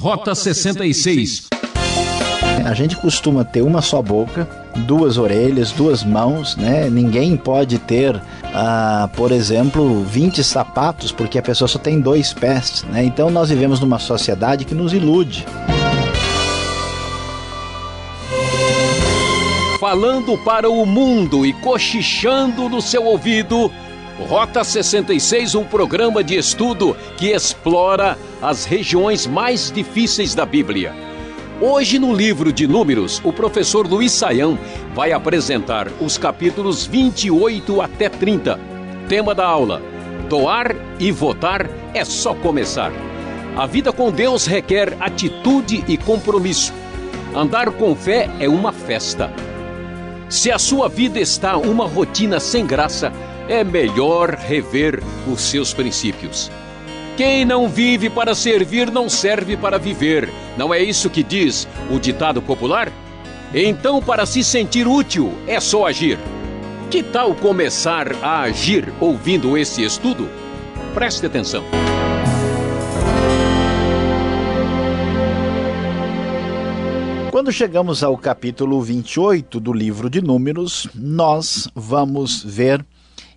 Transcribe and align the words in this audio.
Rota 0.00 0.34
66. 0.34 1.48
A 2.64 2.72
gente 2.72 2.96
costuma 2.96 3.44
ter 3.44 3.60
uma 3.60 3.82
só 3.82 4.00
boca, 4.00 4.48
duas 4.86 5.18
orelhas, 5.18 5.72
duas 5.72 6.02
mãos, 6.02 6.56
né? 6.56 6.88
Ninguém 6.88 7.36
pode 7.36 7.78
ter, 7.78 8.18
ah, 8.54 9.10
por 9.14 9.30
exemplo, 9.30 10.02
20 10.04 10.42
sapatos, 10.42 11.12
porque 11.12 11.38
a 11.38 11.42
pessoa 11.42 11.68
só 11.68 11.78
tem 11.78 12.00
dois 12.00 12.32
pés, 12.32 12.82
né? 12.90 13.04
Então 13.04 13.28
nós 13.28 13.50
vivemos 13.50 13.78
numa 13.78 13.98
sociedade 13.98 14.64
que 14.64 14.74
nos 14.74 14.94
ilude. 14.94 15.44
Falando 19.78 20.38
para 20.38 20.70
o 20.70 20.86
mundo 20.86 21.44
e 21.44 21.52
cochichando 21.52 22.70
no 22.70 22.80
seu 22.80 23.04
ouvido, 23.04 23.70
Rota 24.28 24.62
66, 24.62 25.54
um 25.54 25.64
programa 25.64 26.22
de 26.22 26.36
estudo 26.36 26.96
que 27.16 27.28
explora 27.28 28.16
as 28.40 28.64
regiões 28.64 29.26
mais 29.26 29.72
difíceis 29.72 30.34
da 30.34 30.44
Bíblia. 30.44 30.94
Hoje, 31.60 31.98
no 31.98 32.14
livro 32.14 32.52
de 32.52 32.66
Números, 32.66 33.20
o 33.24 33.32
professor 33.32 33.86
Luiz 33.86 34.12
Saião 34.12 34.58
vai 34.94 35.12
apresentar 35.12 35.88
os 36.00 36.16
capítulos 36.16 36.86
28 36.86 37.82
até 37.82 38.08
30. 38.08 38.60
Tema 39.08 39.34
da 39.34 39.46
aula: 39.46 39.82
Doar 40.28 40.76
e 40.98 41.10
votar 41.10 41.68
é 41.92 42.04
só 42.04 42.34
começar. 42.34 42.92
A 43.56 43.66
vida 43.66 43.92
com 43.92 44.12
Deus 44.12 44.46
requer 44.46 44.96
atitude 45.00 45.84
e 45.88 45.96
compromisso. 45.96 46.72
Andar 47.34 47.70
com 47.72 47.94
fé 47.96 48.30
é 48.38 48.48
uma 48.48 48.70
festa. 48.70 49.32
Se 50.28 50.50
a 50.50 50.58
sua 50.58 50.88
vida 50.88 51.18
está 51.18 51.56
uma 51.56 51.86
rotina 51.86 52.38
sem 52.38 52.64
graça, 52.64 53.12
é 53.50 53.64
melhor 53.64 54.36
rever 54.36 55.02
os 55.26 55.40
seus 55.40 55.74
princípios. 55.74 56.48
Quem 57.16 57.44
não 57.44 57.68
vive 57.68 58.08
para 58.08 58.32
servir 58.32 58.92
não 58.92 59.08
serve 59.08 59.56
para 59.56 59.76
viver. 59.76 60.32
Não 60.56 60.72
é 60.72 60.80
isso 60.80 61.10
que 61.10 61.24
diz 61.24 61.66
o 61.90 61.98
ditado 61.98 62.40
popular? 62.40 62.92
Então, 63.52 64.00
para 64.00 64.24
se 64.24 64.44
sentir 64.44 64.86
útil, 64.86 65.34
é 65.48 65.58
só 65.58 65.88
agir. 65.88 66.16
Que 66.88 67.02
tal 67.02 67.34
começar 67.34 68.12
a 68.22 68.42
agir 68.42 68.92
ouvindo 69.00 69.58
esse 69.58 69.82
estudo? 69.82 70.28
Preste 70.94 71.26
atenção. 71.26 71.64
Quando 77.32 77.50
chegamos 77.50 78.04
ao 78.04 78.16
capítulo 78.16 78.80
28 78.80 79.58
do 79.58 79.72
livro 79.72 80.08
de 80.08 80.22
Números, 80.22 80.88
nós 80.94 81.68
vamos 81.74 82.44
ver 82.44 82.84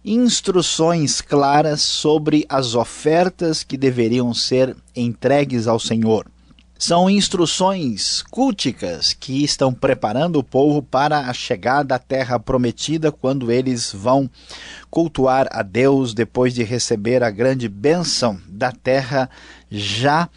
instruções 0.03 1.21
claras 1.21 1.81
sobre 1.81 2.45
as 2.49 2.75
ofertas 2.75 3.63
que 3.63 3.77
deveriam 3.77 4.33
ser 4.33 4.75
entregues 4.95 5.67
ao 5.67 5.79
Senhor. 5.79 6.27
São 6.77 7.09
instruções 7.09 8.21
culticas 8.23 9.13
que 9.13 9.41
estão 9.41 9.73
preparando 9.73 10.37
o 10.39 10.43
povo 10.43 10.83
para 10.83 11.29
a 11.29 11.33
chegada 11.33 11.95
à 11.95 11.99
terra 11.99 12.37
prometida 12.37 13.09
quando 13.09 13.49
eles 13.49 13.93
vão 13.93 14.29
cultuar 14.91 15.47
a 15.49 15.61
Deus 15.61 16.13
depois 16.13 16.53
de 16.53 16.61
receber 16.61 17.23
a 17.23 17.31
grande 17.31 17.69
bênção 17.69 18.37
da 18.49 18.69
terra 18.73 19.29
já 19.71 20.27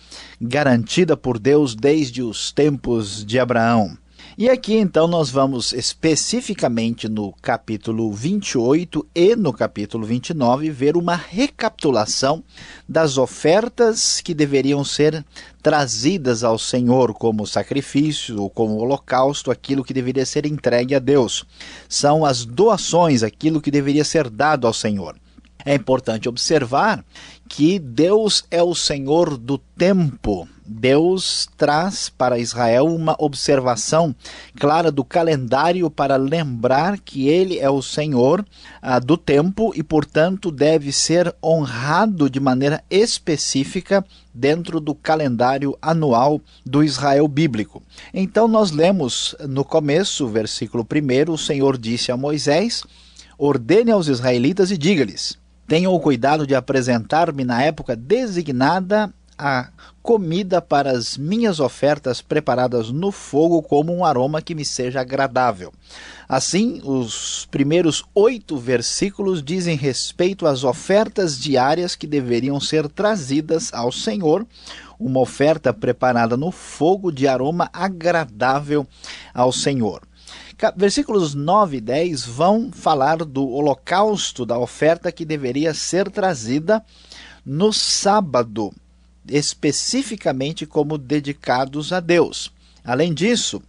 garantida 0.40 1.16
por 1.16 1.36
Deus 1.36 1.74
desde 1.74 2.22
os 2.22 2.52
tempos 2.52 3.24
de 3.24 3.40
Abraão. 3.40 3.98
E 4.38 4.50
aqui 4.50 4.74
então 4.74 5.08
nós 5.08 5.30
vamos 5.30 5.72
especificamente 5.72 7.08
no 7.08 7.32
capítulo 7.40 8.12
28 8.12 9.06
e 9.14 9.34
no 9.34 9.50
capítulo 9.50 10.04
29 10.04 10.68
ver 10.68 10.94
uma 10.94 11.16
recapitulação 11.16 12.44
das 12.86 13.16
ofertas 13.16 14.20
que 14.20 14.34
deveriam 14.34 14.84
ser 14.84 15.24
trazidas 15.62 16.44
ao 16.44 16.58
Senhor 16.58 17.14
como 17.14 17.46
sacrifício 17.46 18.42
ou 18.42 18.50
como 18.50 18.76
holocausto, 18.76 19.50
aquilo 19.50 19.82
que 19.82 19.94
deveria 19.94 20.26
ser 20.26 20.44
entregue 20.44 20.94
a 20.94 20.98
Deus. 20.98 21.46
São 21.88 22.22
as 22.22 22.44
doações, 22.44 23.22
aquilo 23.22 23.62
que 23.62 23.70
deveria 23.70 24.04
ser 24.04 24.28
dado 24.28 24.66
ao 24.66 24.74
Senhor. 24.74 25.16
É 25.64 25.74
importante 25.74 26.28
observar 26.28 27.02
que 27.48 27.78
Deus 27.78 28.44
é 28.50 28.62
o 28.62 28.74
Senhor 28.74 29.38
do 29.38 29.56
tempo. 29.56 30.46
Deus 30.66 31.48
traz 31.56 32.08
para 32.08 32.38
Israel 32.38 32.86
uma 32.86 33.16
observação 33.18 34.14
clara 34.58 34.90
do 34.90 35.04
calendário 35.04 35.90
para 35.90 36.16
lembrar 36.16 36.98
que 36.98 37.28
ele 37.28 37.58
é 37.58 37.70
o 37.70 37.82
Senhor 37.82 38.44
ah, 38.82 38.98
do 38.98 39.16
tempo 39.16 39.72
e, 39.74 39.82
portanto, 39.82 40.50
deve 40.50 40.92
ser 40.92 41.34
honrado 41.42 42.28
de 42.28 42.40
maneira 42.40 42.82
específica 42.90 44.04
dentro 44.34 44.80
do 44.80 44.94
calendário 44.94 45.76
anual 45.80 46.40
do 46.64 46.82
Israel 46.82 47.26
bíblico. 47.28 47.82
Então, 48.12 48.48
nós 48.48 48.70
lemos 48.70 49.34
no 49.48 49.64
começo, 49.64 50.26
versículo 50.26 50.84
1, 50.84 51.32
o 51.32 51.38
Senhor 51.38 51.78
disse 51.78 52.10
a 52.10 52.16
Moisés: 52.16 52.82
Ordene 53.38 53.90
aos 53.90 54.08
israelitas 54.08 54.70
e 54.70 54.76
diga-lhes 54.76 55.38
Tenham 55.66 55.92
o 55.92 56.00
cuidado 56.00 56.46
de 56.46 56.54
apresentar-me 56.54 57.44
na 57.44 57.60
época 57.62 57.96
designada 57.96 59.12
a 59.38 59.68
comida 60.02 60.62
para 60.62 60.92
as 60.92 61.16
minhas 61.16 61.58
ofertas 61.58 62.22
preparadas 62.22 62.90
no 62.90 63.10
fogo 63.10 63.60
como 63.62 63.94
um 63.94 64.04
aroma 64.04 64.40
que 64.40 64.54
me 64.54 64.64
seja 64.64 65.00
agradável. 65.00 65.72
Assim, 66.28 66.80
os 66.84 67.46
primeiros 67.50 68.04
oito 68.14 68.56
versículos 68.56 69.42
dizem 69.42 69.76
respeito 69.76 70.46
às 70.46 70.64
ofertas 70.64 71.38
diárias 71.38 71.96
que 71.96 72.06
deveriam 72.06 72.60
ser 72.60 72.88
trazidas 72.88 73.72
ao 73.74 73.90
Senhor, 73.90 74.46
uma 74.98 75.20
oferta 75.20 75.72
preparada 75.72 76.36
no 76.36 76.50
fogo 76.50 77.12
de 77.12 77.28
aroma 77.28 77.68
agradável 77.72 78.86
ao 79.34 79.52
Senhor. 79.52 80.02
Versículos 80.74 81.34
9 81.34 81.76
e 81.76 81.80
10 81.80 82.24
vão 82.24 82.72
falar 82.72 83.18
do 83.18 83.46
holocausto, 83.46 84.46
da 84.46 84.58
oferta 84.58 85.12
que 85.12 85.24
deveria 85.24 85.74
ser 85.74 86.10
trazida 86.10 86.82
no 87.44 87.72
sábado, 87.72 88.72
especificamente 89.28 90.66
como 90.66 90.98
dedicados 90.98 91.92
a 91.92 92.00
Deus. 92.00 92.52
Além 92.84 93.12
disso, 93.12 93.60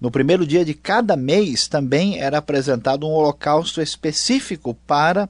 no 0.00 0.10
primeiro 0.10 0.46
dia 0.46 0.64
de 0.64 0.72
cada 0.72 1.14
mês 1.14 1.68
também 1.68 2.18
era 2.18 2.38
apresentado 2.38 3.06
um 3.06 3.12
holocausto 3.12 3.82
específico 3.82 4.74
para 4.86 5.28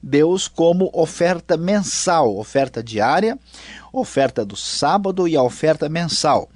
Deus 0.00 0.46
como 0.46 0.90
oferta 0.92 1.56
mensal, 1.56 2.36
oferta 2.36 2.82
diária, 2.82 3.36
oferta 3.92 4.44
do 4.44 4.54
sábado 4.54 5.26
e 5.26 5.36
a 5.36 5.42
oferta 5.42 5.88
mensal. 5.88 6.48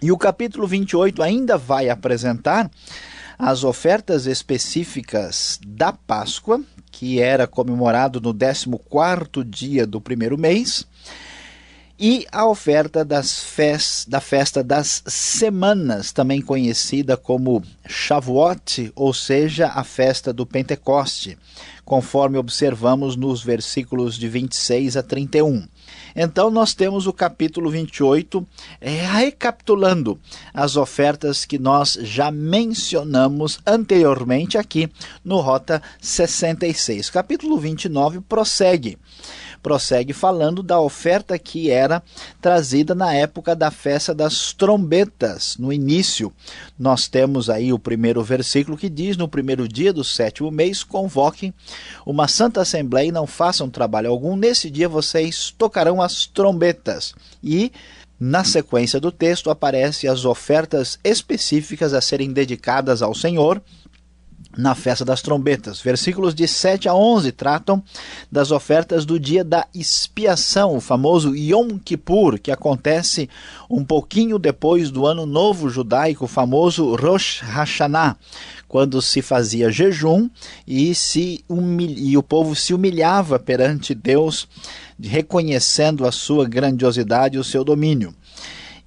E 0.00 0.10
o 0.10 0.16
capítulo 0.16 0.66
28 0.66 1.22
ainda 1.22 1.58
vai 1.58 1.90
apresentar 1.90 2.70
as 3.38 3.62
ofertas 3.62 4.26
específicas 4.26 5.60
da 5.66 5.92
Páscoa, 5.92 6.60
que 6.90 7.20
era 7.20 7.46
comemorado 7.46 8.20
no 8.20 8.34
14º 8.34 9.44
dia 9.44 9.86
do 9.86 10.00
primeiro 10.00 10.38
mês, 10.38 10.86
e 11.98 12.26
a 12.30 12.46
oferta 12.46 13.04
das 13.04 13.40
fest, 13.40 14.08
da 14.08 14.20
festa 14.20 14.62
das 14.62 15.02
semanas, 15.06 16.12
também 16.12 16.40
conhecida 16.40 17.16
como 17.16 17.62
Shavuot, 17.86 18.92
ou 18.94 19.12
seja, 19.12 19.66
a 19.68 19.82
festa 19.82 20.32
do 20.32 20.46
Pentecoste, 20.46 21.36
conforme 21.84 22.38
observamos 22.38 23.16
nos 23.16 23.42
versículos 23.42 24.16
de 24.16 24.28
26 24.28 24.96
a 24.96 25.02
31. 25.02 25.66
Então, 26.14 26.50
nós 26.50 26.74
temos 26.74 27.06
o 27.06 27.12
capítulo 27.12 27.70
28 27.70 28.46
é, 28.80 28.90
recapitulando 28.90 30.18
as 30.52 30.76
ofertas 30.76 31.44
que 31.44 31.58
nós 31.58 31.98
já 32.00 32.30
mencionamos 32.30 33.58
anteriormente 33.66 34.56
aqui 34.56 34.88
no 35.24 35.40
Rota 35.40 35.82
66. 36.00 37.10
Capítulo 37.10 37.58
29 37.58 38.20
prossegue 38.20 38.98
prossegue 39.62 40.12
falando 40.12 40.62
da 40.62 40.80
oferta 40.80 41.38
que 41.38 41.70
era 41.70 42.02
trazida 42.40 42.94
na 42.94 43.12
época 43.12 43.54
da 43.54 43.70
festa 43.70 44.14
das 44.14 44.52
trombetas. 44.52 45.56
No 45.58 45.72
início, 45.72 46.32
nós 46.78 47.08
temos 47.08 47.50
aí 47.50 47.72
o 47.72 47.78
primeiro 47.78 48.22
versículo 48.22 48.76
que 48.76 48.88
diz: 48.88 49.16
No 49.16 49.28
primeiro 49.28 49.68
dia 49.68 49.92
do 49.92 50.04
sétimo 50.04 50.50
mês, 50.50 50.82
convoquem 50.82 51.52
uma 52.06 52.28
santa 52.28 52.60
assembleia 52.62 53.08
e 53.08 53.12
não 53.12 53.26
façam 53.26 53.68
trabalho 53.68 54.10
algum. 54.10 54.36
Nesse 54.36 54.70
dia 54.70 54.88
vocês 54.88 55.54
tocarão 55.56 56.00
as 56.00 56.26
trombetas. 56.26 57.14
E 57.42 57.72
na 58.20 58.42
sequência 58.42 58.98
do 58.98 59.12
texto 59.12 59.48
aparecem 59.48 60.10
as 60.10 60.24
ofertas 60.24 60.98
específicas 61.04 61.94
a 61.94 62.00
serem 62.00 62.32
dedicadas 62.32 63.00
ao 63.00 63.14
Senhor 63.14 63.62
na 64.56 64.74
festa 64.74 65.04
das 65.04 65.22
trombetas. 65.22 65.80
Versículos 65.80 66.34
de 66.34 66.48
7 66.48 66.88
a 66.88 66.94
11 66.94 67.32
tratam 67.32 67.82
das 68.30 68.50
ofertas 68.50 69.04
do 69.04 69.18
dia 69.18 69.44
da 69.44 69.66
expiação, 69.74 70.76
o 70.76 70.80
famoso 70.80 71.34
Yom 71.34 71.78
Kippur, 71.78 72.38
que 72.38 72.50
acontece 72.50 73.28
um 73.68 73.84
pouquinho 73.84 74.38
depois 74.38 74.90
do 74.90 75.06
ano 75.06 75.26
novo 75.26 75.68
judaico, 75.68 76.24
o 76.24 76.28
famoso 76.28 76.94
Rosh 76.96 77.40
Hashanah, 77.42 78.16
quando 78.66 79.00
se 79.00 79.22
fazia 79.22 79.70
jejum 79.70 80.28
e, 80.66 80.94
se 80.94 81.44
e 81.96 82.16
o 82.16 82.22
povo 82.22 82.54
se 82.54 82.74
humilhava 82.74 83.38
perante 83.38 83.94
Deus, 83.94 84.48
reconhecendo 85.00 86.06
a 86.06 86.12
sua 86.12 86.46
grandiosidade 86.46 87.36
e 87.36 87.40
o 87.40 87.44
seu 87.44 87.62
domínio. 87.62 88.14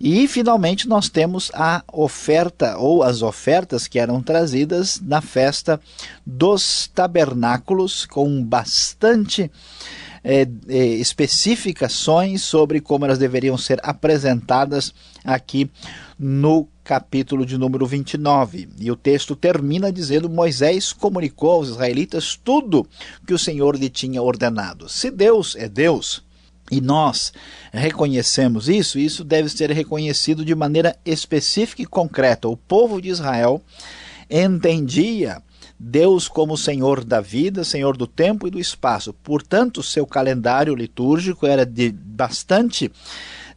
E 0.03 0.27
finalmente 0.27 0.87
nós 0.87 1.09
temos 1.09 1.51
a 1.53 1.83
oferta 1.93 2.75
ou 2.75 3.03
as 3.03 3.21
ofertas 3.21 3.87
que 3.87 3.99
eram 3.99 4.19
trazidas 4.19 4.99
na 4.99 5.21
festa 5.21 5.79
dos 6.25 6.87
tabernáculos 6.87 8.07
com 8.07 8.43
bastante 8.43 9.51
é, 10.23 10.47
é, 10.67 10.75
especificações 10.95 12.41
sobre 12.41 12.81
como 12.81 13.05
elas 13.05 13.19
deveriam 13.19 13.55
ser 13.59 13.79
apresentadas 13.83 14.91
aqui 15.23 15.69
no 16.17 16.67
capítulo 16.83 17.45
de 17.45 17.55
número 17.55 17.85
29. 17.85 18.69
E 18.79 18.89
o 18.89 18.95
texto 18.95 19.35
termina 19.35 19.91
dizendo: 19.91 20.27
Moisés 20.27 20.91
comunicou 20.91 21.51
aos 21.51 21.69
israelitas 21.69 22.35
tudo 22.43 22.87
que 23.27 23.35
o 23.35 23.39
Senhor 23.39 23.75
lhe 23.75 23.87
tinha 23.87 24.19
ordenado. 24.19 24.89
Se 24.89 25.11
Deus 25.11 25.55
é 25.55 25.69
Deus, 25.69 26.23
e 26.71 26.79
nós 26.79 27.33
reconhecemos 27.73 28.69
isso, 28.69 28.97
isso 28.97 29.25
deve 29.25 29.49
ser 29.49 29.69
reconhecido 29.71 30.45
de 30.45 30.55
maneira 30.55 30.95
específica 31.05 31.81
e 31.81 31.85
concreta. 31.85 32.47
O 32.47 32.55
povo 32.55 33.01
de 33.01 33.09
Israel 33.09 33.61
entendia 34.29 35.43
Deus 35.77 36.27
como 36.27 36.57
Senhor 36.57 37.03
da 37.03 37.19
vida, 37.19 37.63
Senhor 37.63 37.97
do 37.97 38.07
tempo 38.07 38.47
e 38.47 38.51
do 38.51 38.59
espaço. 38.59 39.13
Portanto, 39.13 39.83
seu 39.83 40.07
calendário 40.07 40.73
litúrgico 40.73 41.45
era 41.45 41.65
de 41.65 41.91
bastante 41.91 42.89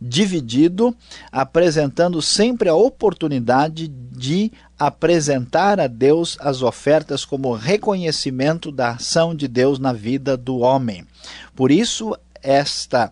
dividido, 0.00 0.94
apresentando 1.30 2.20
sempre 2.20 2.68
a 2.68 2.74
oportunidade 2.74 3.88
de 3.88 4.50
apresentar 4.78 5.78
a 5.78 5.86
Deus 5.86 6.36
as 6.40 6.62
ofertas 6.62 7.24
como 7.24 7.54
reconhecimento 7.54 8.72
da 8.72 8.90
ação 8.92 9.34
de 9.34 9.46
Deus 9.46 9.78
na 9.78 9.92
vida 9.92 10.36
do 10.36 10.58
homem. 10.58 11.06
Por 11.54 11.70
isso, 11.70 12.16
esta 12.44 13.10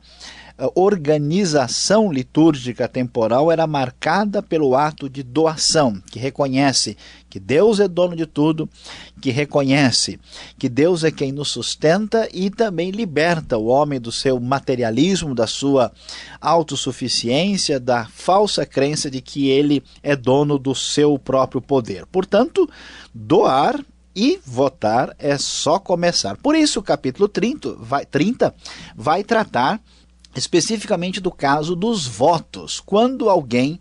eh, 0.59 0.71
organização 0.75 2.13
litúrgica 2.13 2.87
temporal 2.87 3.51
era 3.51 3.67
marcada 3.67 4.43
pelo 4.43 4.77
ato 4.77 5.09
de 5.09 5.23
doação, 5.23 6.01
que 6.11 6.19
reconhece 6.19 6.97
que 7.29 7.41
Deus 7.41 7.81
é 7.81 7.89
dono 7.89 8.15
de 8.15 8.27
tudo, 8.27 8.69
que 9.21 9.31
reconhece 9.31 10.21
que 10.59 10.69
Deus 10.69 11.03
é 11.03 11.11
quem 11.11 11.33
nos 11.33 11.49
sustenta 11.49 12.29
e 12.33 12.51
também 12.51 12.91
liberta 12.91 13.57
o 13.57 13.67
homem 13.67 13.99
do 13.99 14.13
seu 14.13 14.39
materialismo, 14.39 15.35
da 15.35 15.47
sua 15.47 15.91
autossuficiência, 16.41 17.81
da 17.81 18.05
falsa 18.05 18.67
crença 18.67 19.11
de 19.11 19.23
que 19.23 19.49
ele 19.49 19.83
é 20.03 20.15
dono 20.15 20.59
do 20.59 20.75
seu 20.75 21.19
próprio 21.19 21.63
poder. 21.63 22.05
Portanto, 22.07 22.69
doar 23.15 23.83
e 24.15 24.41
votar 24.45 25.15
é 25.19 25.37
só 25.39 25.79
começar. 25.79 26.37
Por 26.37 26.55
isso, 26.55 26.81
o 26.81 26.83
capítulo 26.83 27.29
30 27.29 27.75
vai, 27.75 28.05
30 28.05 28.55
vai 28.95 29.25
tratar 29.25 29.81
especificamente 30.35 31.21
do 31.21 31.31
caso 31.31 31.77
dos 31.77 32.07
votos, 32.07 32.81
quando 32.81 33.29
alguém 33.29 33.79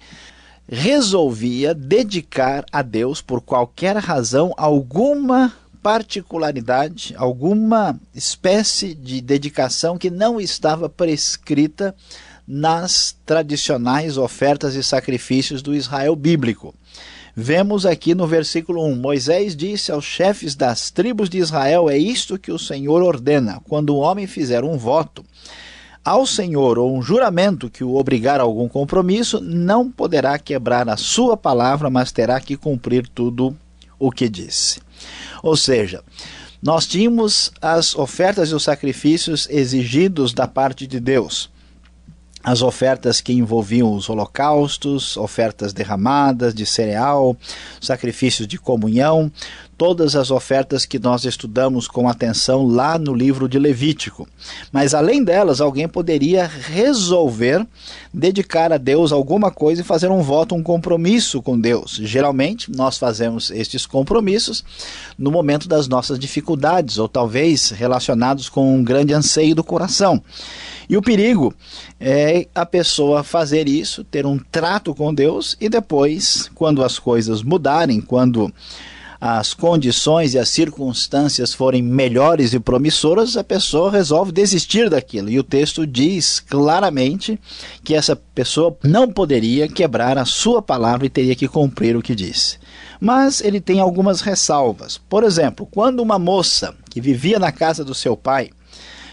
resolvia 0.68 1.74
dedicar 1.74 2.66
a 2.72 2.82
Deus, 2.82 3.22
por 3.22 3.42
qualquer 3.42 3.98
razão, 3.98 4.54
alguma 4.58 5.54
particularidade, 5.82 7.14
alguma 7.18 8.00
espécie 8.14 8.94
de 8.94 9.20
dedicação 9.20 9.98
que 9.98 10.10
não 10.10 10.40
estava 10.40 10.88
prescrita 10.88 11.96
nas 12.48 13.16
tradicionais 13.26 14.18
ofertas 14.18 14.76
e 14.76 14.84
sacrifícios 14.84 15.62
do 15.62 15.74
Israel 15.74 16.16
bíblico. 16.16 16.76
Vemos 17.36 17.86
aqui 17.86 18.14
no 18.14 18.28
versículo 18.28 18.84
1: 18.86 18.96
Moisés 18.96 19.56
disse 19.56 19.92
aos 19.92 20.04
chefes 20.04 20.54
das 20.54 20.92
tribos 20.92 21.30
de 21.30 21.38
Israel: 21.38 21.90
É 21.90 21.98
isto 21.98 22.38
que 22.38 22.52
o 22.52 22.60
Senhor 22.60 23.02
ordena. 23.02 23.62
Quando 23.70 23.96
um 23.96 24.00
homem 24.00 24.28
fizer 24.28 24.64
um 24.64 24.78
voto 24.78 25.24
ao 26.04 26.26
Senhor 26.26 26.78
ou 26.78 26.98
um 26.98 27.02
juramento 27.02 27.70
que 27.70 27.84
o 27.84 27.96
obrigar 27.96 28.40
a 28.40 28.44
algum 28.44 28.68
compromisso, 28.68 29.40
não 29.40 29.90
poderá 29.90 30.38
quebrar 30.38 30.90
a 30.90 30.98
sua 30.98 31.38
palavra, 31.38 31.90
mas 31.90 32.12
terá 32.12 32.40
que 32.42 32.58
cumprir 32.58 33.08
tudo 33.08 33.56
o 33.98 34.12
que 34.12 34.28
disse. 34.28 34.82
Ou 35.42 35.56
seja, 35.56 36.04
nós 36.62 36.86
tínhamos 36.86 37.52
as 37.62 37.96
ofertas 37.96 38.50
e 38.50 38.56
os 38.56 38.64
sacrifícios 38.64 39.48
exigidos 39.50 40.34
da 40.34 40.48
parte 40.48 40.86
de 40.86 41.00
Deus 41.00 41.50
as 42.44 42.62
ofertas 42.62 43.22
que 43.22 43.34
envolviam 43.34 43.94
os 43.94 44.10
holocaustos, 44.10 45.18
ofertas 45.18 45.74
derramadas 45.74 46.54
de 46.54 46.66
cereal, 46.66 47.36
sacrifícios 47.80 48.48
de 48.48 48.58
comunhão, 48.58 49.32
todas 49.82 50.16
as 50.16 50.30
ofertas 50.30 50.86
que 50.86 51.00
nós 51.00 51.26
estudamos 51.26 51.88
com 51.88 52.08
atenção 52.08 52.68
lá 52.68 53.00
no 53.00 53.16
livro 53.16 53.50
de 53.50 53.58
Levítico. 53.58 54.28
Mas 54.72 54.94
além 54.94 55.24
delas, 55.24 55.60
alguém 55.60 55.88
poderia 55.88 56.46
resolver 56.46 57.66
dedicar 58.14 58.72
a 58.72 58.78
Deus 58.78 59.12
alguma 59.12 59.50
coisa 59.50 59.82
e 59.82 59.84
fazer 59.84 60.12
um 60.12 60.22
voto, 60.22 60.54
um 60.54 60.62
compromisso 60.62 61.42
com 61.42 61.60
Deus. 61.60 62.00
Geralmente, 62.00 62.72
nós 62.72 63.00
fazemos 63.00 63.50
estes 63.50 63.88
compromissos 63.88 64.64
no 65.18 65.32
momento 65.32 65.68
das 65.68 65.88
nossas 65.88 66.20
dificuldades 66.20 67.00
ou 67.00 67.10
talvez 67.10 67.72
relacionados 67.72 68.50
com 68.50 68.76
um 68.76 68.84
grande 68.84 69.16
anseio 69.16 69.56
do 69.56 69.64
coração. 69.64 70.22
E 70.88 70.96
o 70.96 71.02
perigo 71.02 71.56
é 72.00 72.48
a 72.54 72.68
pessoa 72.68 73.24
fazer 73.24 73.68
isso, 73.68 74.04
ter 74.04 74.28
um 74.28 74.38
trato 74.38 74.94
com 74.94 75.12
Deus 75.12 75.58
e 75.60 75.68
depois, 75.68 76.52
quando 76.54 76.84
as 76.84 77.00
coisas 77.00 77.42
mudarem, 77.42 78.00
quando 78.00 78.54
as 79.22 79.54
condições 79.54 80.34
e 80.34 80.40
as 80.40 80.50
circunstâncias 80.50 81.54
forem 81.54 81.84
melhores 81.84 82.56
e 82.56 82.60
promissoras, 82.60 83.38
a 83.38 83.44
pessoa 83.44 83.92
resolve 83.92 84.32
desistir 84.32 84.90
daquilo. 84.90 85.30
E 85.30 85.38
o 85.38 85.44
texto 85.44 85.86
diz 85.86 86.40
claramente 86.40 87.40
que 87.84 87.94
essa 87.94 88.16
pessoa 88.16 88.76
não 88.84 89.08
poderia 89.08 89.68
quebrar 89.68 90.18
a 90.18 90.26
sua 90.26 90.60
palavra 90.60 91.06
e 91.06 91.10
teria 91.10 91.36
que 91.36 91.48
cumprir 91.48 91.96
o 91.96 92.02
que 92.02 92.16
disse. 92.16 92.58
Mas 93.00 93.42
ele 93.42 93.62
tem 93.62 93.80
algumas 93.80 94.22
ressalvas. 94.22 94.98
Por 94.98 95.24
exemplo, 95.24 95.68
quando 95.70 96.00
uma 96.00 96.18
moça 96.18 96.74
que 96.90 97.00
vivia 97.00 97.38
na 97.38 97.52
casa 97.52 97.86
do 97.86 97.94
seu 97.94 98.18
pai 98.18 98.50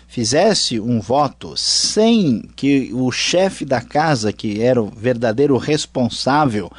fizesse 0.07 0.81
um 0.81 1.01
voto 1.03 1.55
sem 1.55 2.49
que 2.57 2.91
o 2.95 3.13
chefe 3.13 3.67
da 3.67 3.83
casa, 3.83 4.33
que 4.33 4.63
era 4.63 4.83
o 4.83 4.87
verdadeiro 4.87 5.59
responsável 5.59 6.73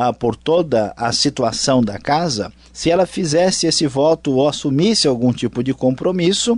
ah, 0.00 0.12
por 0.12 0.36
toda 0.36 0.92
a 0.96 1.10
situação 1.10 1.82
da 1.82 1.98
casa, 1.98 2.52
se 2.72 2.88
ela 2.88 3.04
fizesse 3.04 3.66
esse 3.66 3.84
voto 3.84 4.32
ou 4.32 4.48
assumisse 4.48 5.08
algum 5.08 5.32
tipo 5.32 5.60
de 5.60 5.74
compromisso, 5.74 6.56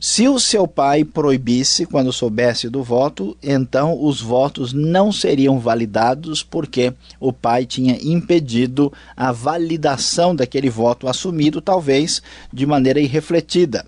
se 0.00 0.26
o 0.26 0.40
seu 0.40 0.66
pai 0.66 1.04
proibisse 1.04 1.84
quando 1.84 2.10
soubesse 2.10 2.70
do 2.70 2.82
voto, 2.82 3.36
então 3.42 4.02
os 4.02 4.22
votos 4.22 4.72
não 4.72 5.12
seriam 5.12 5.60
validados 5.60 6.42
porque 6.42 6.94
o 7.20 7.30
pai 7.30 7.66
tinha 7.66 7.98
impedido 8.02 8.90
a 9.14 9.30
validação 9.30 10.34
daquele 10.34 10.70
voto 10.70 11.06
assumido, 11.06 11.60
talvez 11.60 12.22
de 12.50 12.64
maneira 12.64 13.00
irrefletida. 13.00 13.84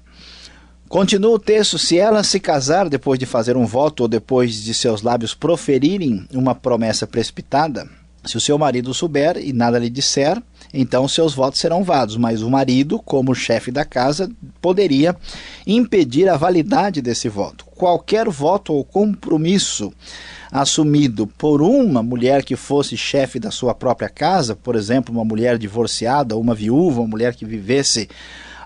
Continua 0.91 1.37
o 1.37 1.39
texto: 1.39 1.79
se 1.79 1.99
ela 1.99 2.23
se 2.23 2.39
casar 2.39 2.91
depois 2.91 3.19
de 3.19 3.25
fazer 3.25 3.57
um 3.57 3.65
voto 3.65 4.03
ou 4.03 4.09
depois 4.09 4.63
de 4.63 4.75
seus 4.75 5.01
lábios 5.01 5.35
proferirem 5.35 6.29
uma 6.33 6.55
promessa 6.55 7.07
precipitada, 7.07 7.89
se 8.25 8.37
o 8.37 8.41
seu 8.41 8.59
marido 8.59 8.93
souber 8.95 9.37
e 9.37 9.53
nada 9.53 9.79
lhe 9.79 9.91
disser, 9.91 10.41
então 10.73 11.07
seus 11.07 11.35
votos 11.35 11.61
serão 11.61 11.85
válidos, 11.85 12.17
mas 12.17 12.43
o 12.43 12.51
marido, 12.51 12.99
como 12.99 13.35
chefe 13.35 13.71
da 13.71 13.85
casa, 13.85 14.31
poderia 14.61 15.15
impedir 15.67 16.29
a 16.29 16.37
validade 16.37 17.01
desse 17.01 17.29
voto. 17.29 17.65
Qualquer 17.67 18.29
voto 18.29 18.73
ou 18.73 18.85
compromisso 18.85 19.93
assumido 20.51 21.27
por 21.27 21.61
uma 21.61 22.03
mulher 22.03 22.45
que 22.45 22.57
fosse 22.57 22.97
chefe 22.97 23.39
da 23.39 23.51
sua 23.51 23.75
própria 23.75 24.09
casa, 24.09 24.55
por 24.55 24.77
exemplo, 24.77 25.15
uma 25.15 25.25
mulher 25.25 25.59
divorciada, 25.59 26.37
uma 26.37 26.55
viúva, 26.55 27.01
uma 27.01 27.09
mulher 27.09 27.35
que 27.35 27.45
vivesse 27.45 28.09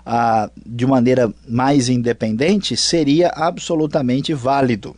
ah, 0.05 0.49
de 0.65 0.85
maneira 0.85 1.31
mais 1.47 1.89
independente, 1.89 2.77
seria 2.77 3.29
absolutamente 3.35 4.33
válido. 4.33 4.95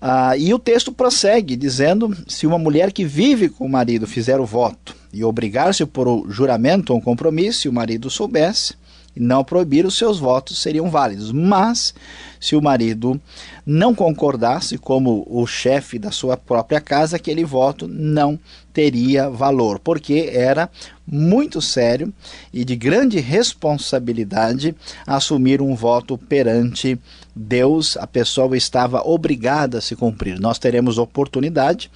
Ah, 0.00 0.36
e 0.36 0.52
o 0.52 0.58
texto 0.58 0.92
prossegue 0.92 1.56
dizendo: 1.56 2.16
se 2.26 2.46
uma 2.46 2.58
mulher 2.58 2.92
que 2.92 3.04
vive 3.04 3.48
com 3.48 3.66
o 3.66 3.68
marido 3.68 4.06
fizer 4.06 4.38
o 4.38 4.46
voto 4.46 4.94
e 5.12 5.24
obrigar-se 5.24 5.84
por 5.86 6.06
um 6.06 6.30
juramento 6.30 6.92
ou 6.92 6.98
um 6.98 7.02
compromisso, 7.02 7.66
e 7.66 7.70
o 7.70 7.72
marido 7.72 8.10
soubesse 8.10 8.74
e 9.16 9.20
não 9.20 9.42
proibir, 9.42 9.86
os 9.86 9.96
seus 9.96 10.18
votos 10.18 10.60
seriam 10.60 10.90
válidos. 10.90 11.32
Mas, 11.32 11.94
se 12.38 12.54
o 12.54 12.60
marido 12.60 13.18
não 13.64 13.94
concordasse, 13.94 14.76
como 14.76 15.26
o 15.26 15.46
chefe 15.46 15.98
da 15.98 16.10
sua 16.10 16.36
própria 16.36 16.80
casa, 16.82 17.16
aquele 17.16 17.42
voto 17.42 17.88
não 17.88 18.38
teria 18.74 19.30
valor, 19.30 19.78
porque 19.78 20.28
era 20.30 20.68
muito 21.06 21.62
sério 21.62 22.12
e 22.52 22.62
de 22.62 22.76
grande 22.76 23.18
responsabilidade 23.18 24.74
assumir 25.06 25.62
um 25.62 25.74
voto 25.74 26.18
perante 26.18 26.98
Deus, 27.38 27.98
a 27.98 28.06
pessoa 28.06 28.56
estava 28.56 29.02
obrigada 29.04 29.76
a 29.76 29.80
se 29.82 29.94
cumprir. 29.94 30.40
Nós 30.40 30.58
teremos 30.58 30.96
oportunidade 30.96 31.90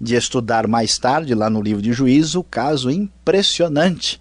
de 0.00 0.14
estudar 0.14 0.66
mais 0.66 0.96
tarde, 0.96 1.34
lá 1.34 1.50
no 1.50 1.60
livro 1.60 1.82
de 1.82 1.92
Juízo, 1.92 2.40
o 2.40 2.44
caso 2.44 2.90
impressionante 2.90 4.18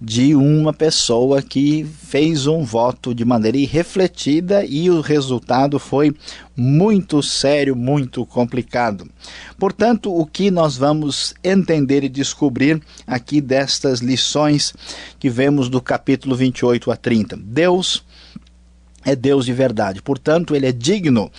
de 0.00 0.34
uma 0.34 0.72
pessoa 0.72 1.40
que 1.42 1.84
fez 1.84 2.46
um 2.46 2.62
voto 2.62 3.14
de 3.14 3.24
maneira 3.24 3.56
irrefletida 3.56 4.64
e 4.64 4.90
o 4.90 5.00
resultado 5.00 5.78
foi 5.78 6.14
muito 6.56 7.22
sério, 7.22 7.74
muito 7.74 8.24
complicado. 8.26 9.08
Portanto, 9.58 10.14
o 10.14 10.24
que 10.26 10.50
nós 10.50 10.76
vamos 10.76 11.34
entender 11.42 12.04
e 12.04 12.08
descobrir 12.08 12.80
aqui 13.06 13.40
destas 13.40 14.00
lições 14.00 14.74
que 15.18 15.30
vemos 15.30 15.68
do 15.68 15.80
capítulo 15.80 16.36
28 16.36 16.90
a 16.90 16.96
30? 16.96 17.36
Deus 17.36 18.04
é 19.06 19.16
Deus 19.16 19.46
de 19.46 19.52
verdade, 19.54 20.02
portanto, 20.02 20.54
ele 20.54 20.66
é 20.66 20.72
digno 20.72 21.30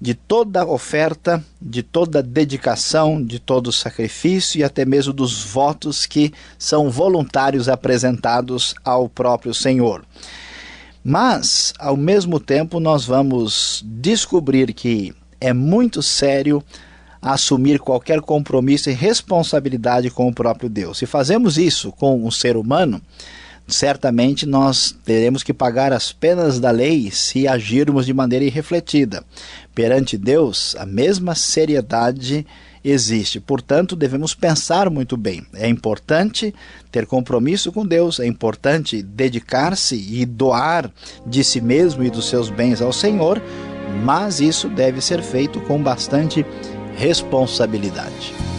de 0.00 0.12
toda 0.12 0.66
oferta, 0.66 1.42
de 1.62 1.82
toda 1.82 2.22
dedicação, 2.22 3.24
de 3.24 3.38
todo 3.38 3.72
sacrifício 3.72 4.58
e 4.58 4.64
até 4.64 4.84
mesmo 4.84 5.12
dos 5.12 5.42
votos 5.42 6.04
que 6.04 6.32
são 6.58 6.90
voluntários 6.90 7.70
apresentados 7.70 8.74
ao 8.84 9.08
próprio 9.08 9.54
Senhor. 9.54 10.04
Mas, 11.02 11.72
ao 11.78 11.96
mesmo 11.96 12.40
tempo, 12.40 12.80
nós 12.80 13.06
vamos 13.06 13.82
descobrir 13.86 14.74
que 14.74 15.14
é 15.40 15.52
muito 15.52 16.02
sério 16.02 16.62
assumir 17.22 17.78
qualquer 17.78 18.20
compromisso 18.20 18.90
e 18.90 18.92
responsabilidade 18.92 20.10
com 20.10 20.28
o 20.28 20.34
próprio 20.34 20.68
Deus. 20.68 20.98
Se 20.98 21.06
fazemos 21.06 21.56
isso 21.56 21.90
com 21.92 22.26
um 22.26 22.30
ser 22.30 22.56
humano, 22.56 23.00
certamente 23.66 24.46
nós 24.46 24.94
teremos 25.04 25.42
que 25.42 25.52
pagar 25.52 25.92
as 25.92 26.12
penas 26.12 26.60
da 26.60 26.70
lei 26.70 27.10
se 27.10 27.48
agirmos 27.48 28.06
de 28.06 28.12
maneira 28.12 28.44
irrefletida. 28.44 29.24
Perante 29.74 30.16
Deus, 30.16 30.76
a 30.78 30.86
mesma 30.86 31.34
seriedade 31.34 32.46
existe. 32.84 33.40
Portanto, 33.40 33.96
devemos 33.96 34.34
pensar 34.34 34.90
muito 34.90 35.16
bem. 35.16 35.46
É 35.54 35.66
importante 35.66 36.54
ter 36.92 37.06
compromisso 37.06 37.72
com 37.72 37.86
Deus, 37.86 38.20
é 38.20 38.26
importante 38.26 39.02
dedicar-se 39.02 39.96
e 39.96 40.26
doar 40.26 40.90
de 41.26 41.42
si 41.42 41.60
mesmo 41.60 42.04
e 42.04 42.10
dos 42.10 42.28
seus 42.28 42.50
bens 42.50 42.82
ao 42.82 42.92
Senhor, 42.92 43.42
mas 44.04 44.40
isso 44.40 44.68
deve 44.68 45.00
ser 45.00 45.22
feito 45.22 45.60
com 45.62 45.82
bastante 45.82 46.44
responsabilidade. 46.96 48.53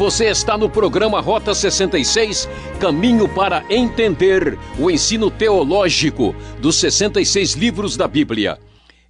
Você 0.00 0.30
está 0.30 0.56
no 0.56 0.70
programa 0.70 1.20
Rota 1.20 1.54
66, 1.54 2.48
Caminho 2.80 3.28
para 3.28 3.62
Entender 3.68 4.58
o 4.78 4.90
ensino 4.90 5.30
teológico 5.30 6.34
dos 6.58 6.76
66 6.76 7.52
livros 7.52 7.98
da 7.98 8.08
Bíblia. 8.08 8.58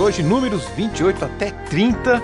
Hoje, 0.08 0.22
números 0.22 0.64
28 0.74 1.22
até 1.22 1.50
30. 1.50 2.22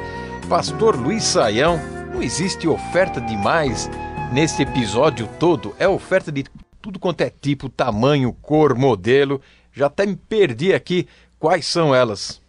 Pastor 0.48 0.96
Luiz 0.96 1.22
Saião, 1.22 1.78
não 2.14 2.22
existe 2.22 2.66
oferta 2.66 3.20
demais 3.20 3.90
nesse 4.32 4.62
episódio 4.62 5.28
todo. 5.38 5.74
É 5.78 5.86
oferta 5.86 6.32
de 6.32 6.46
tudo 6.80 6.98
quanto 6.98 7.20
é 7.20 7.28
tipo, 7.28 7.68
tamanho, 7.68 8.32
cor, 8.40 8.74
modelo. 8.74 9.38
Já 9.70 9.88
até 9.88 10.06
me 10.06 10.16
perdi 10.16 10.72
aqui 10.72 11.06
quais 11.38 11.66
são 11.66 11.94
elas. 11.94 12.40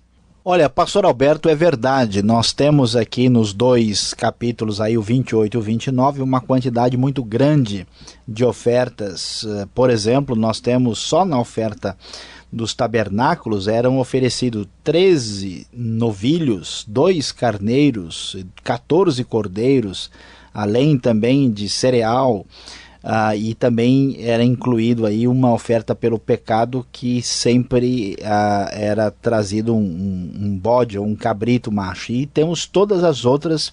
Olha, 0.48 0.70
pastor 0.70 1.04
Alberto, 1.04 1.50
é 1.50 1.56
verdade. 1.56 2.24
Nós 2.24 2.54
temos 2.54 2.96
aqui 2.96 3.28
nos 3.28 3.52
dois 3.52 4.14
capítulos 4.14 4.80
aí, 4.80 4.98
o 4.98 5.02
28 5.02 5.54
e 5.54 5.58
o 5.58 5.62
29, 5.62 6.22
uma 6.22 6.40
quantidade 6.40 6.96
muito 6.96 7.22
grande 7.22 7.86
de 8.26 8.46
ofertas. 8.46 9.46
Eh, 9.46 9.68
por 9.76 9.90
exemplo, 9.90 10.34
nós 10.34 10.62
temos 10.62 11.00
só 11.00 11.26
na 11.26 11.38
oferta 11.38 11.98
dos 12.56 12.74
tabernáculos 12.74 13.68
eram 13.68 14.00
oferecidos 14.00 14.66
13 14.82 15.68
novilhos, 15.74 16.86
dois 16.88 17.34
carneiros, 17.34 18.38
14 18.64 19.22
cordeiros, 19.26 20.10
além 20.54 20.98
também 20.98 21.52
de 21.52 21.68
cereal, 21.68 22.46
uh, 23.04 23.36
e 23.36 23.54
também 23.54 24.16
era 24.22 24.42
incluído 24.42 25.06
aí 25.06 25.28
uma 25.28 25.52
oferta 25.52 25.94
pelo 25.94 26.18
pecado 26.18 26.88
que 26.94 27.22
sempre 27.22 28.16
uh, 28.22 28.70
era 28.72 29.12
trazido 29.12 29.76
um, 29.76 29.82
um, 29.82 30.46
um 30.46 30.58
bode 30.58 30.98
ou 30.98 31.06
um 31.06 31.16
cabrito 31.16 31.70
macho. 31.70 32.14
E 32.14 32.26
temos 32.26 32.66
todas 32.66 33.04
as 33.04 33.26
outras 33.26 33.70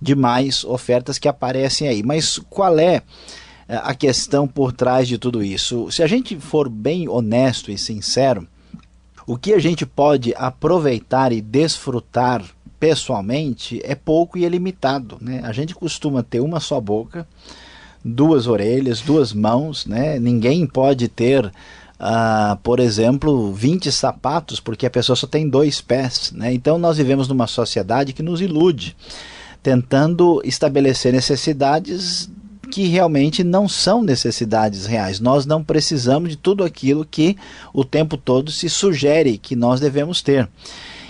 demais 0.00 0.64
ofertas 0.64 1.18
que 1.18 1.26
aparecem 1.26 1.88
aí. 1.88 2.04
Mas 2.04 2.38
qual 2.48 2.78
é, 2.78 3.02
a 3.78 3.94
questão 3.94 4.46
por 4.46 4.72
trás 4.72 5.08
de 5.08 5.18
tudo 5.18 5.42
isso. 5.42 5.90
Se 5.90 6.02
a 6.02 6.06
gente 6.06 6.38
for 6.38 6.68
bem 6.68 7.08
honesto 7.08 7.70
e 7.70 7.78
sincero, 7.78 8.46
o 9.26 9.36
que 9.36 9.52
a 9.52 9.58
gente 9.58 9.86
pode 9.86 10.34
aproveitar 10.36 11.32
e 11.32 11.40
desfrutar 11.40 12.44
pessoalmente 12.78 13.80
é 13.84 13.94
pouco 13.94 14.36
e 14.36 14.44
é 14.44 14.48
limitado. 14.48 15.16
Né? 15.20 15.40
A 15.44 15.52
gente 15.52 15.74
costuma 15.74 16.22
ter 16.22 16.40
uma 16.40 16.58
só 16.58 16.80
boca, 16.80 17.26
duas 18.04 18.46
orelhas, 18.46 19.00
duas 19.00 19.32
mãos, 19.32 19.86
né? 19.86 20.18
ninguém 20.18 20.66
pode 20.66 21.08
ter. 21.08 21.52
Uh, 22.04 22.56
por 22.64 22.80
exemplo, 22.80 23.52
20 23.52 23.92
sapatos, 23.92 24.58
porque 24.58 24.86
a 24.86 24.90
pessoa 24.90 25.14
só 25.14 25.24
tem 25.24 25.48
dois 25.48 25.80
pés. 25.80 26.32
Né? 26.34 26.52
Então, 26.52 26.76
nós 26.76 26.96
vivemos 26.96 27.28
numa 27.28 27.46
sociedade 27.46 28.12
que 28.12 28.24
nos 28.24 28.40
ilude, 28.40 28.96
tentando 29.62 30.42
estabelecer 30.44 31.12
necessidades 31.12 32.28
que 32.72 32.86
realmente 32.86 33.44
não 33.44 33.68
são 33.68 34.00
necessidades 34.00 34.86
reais. 34.86 35.20
Nós 35.20 35.44
não 35.44 35.62
precisamos 35.62 36.30
de 36.30 36.36
tudo 36.36 36.64
aquilo 36.64 37.04
que 37.04 37.36
o 37.70 37.84
tempo 37.84 38.16
todo 38.16 38.50
se 38.50 38.66
sugere 38.70 39.36
que 39.36 39.54
nós 39.54 39.78
devemos 39.78 40.22
ter. 40.22 40.48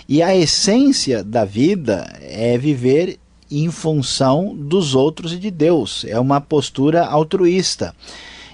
E 0.07 0.21
a 0.21 0.35
essência 0.35 1.23
da 1.23 1.45
vida 1.45 2.19
é 2.21 2.57
viver 2.57 3.17
em 3.49 3.71
função 3.71 4.53
dos 4.53 4.93
outros 4.93 5.31
e 5.31 5.37
de 5.37 5.49
Deus. 5.49 6.03
É 6.05 6.19
uma 6.19 6.41
postura 6.41 7.05
altruísta. 7.05 7.95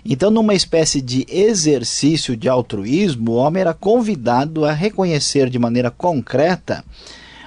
Então, 0.05 0.29
numa 0.29 0.53
espécie 0.53 1.01
de 1.01 1.25
exercício 1.27 2.37
de 2.37 2.47
altruísmo, 2.47 3.31
o 3.31 3.35
homem 3.37 3.61
era 3.61 3.73
convidado 3.73 4.65
a 4.65 4.71
reconhecer 4.71 5.49
de 5.49 5.57
maneira 5.57 5.89
concreta 5.89 6.85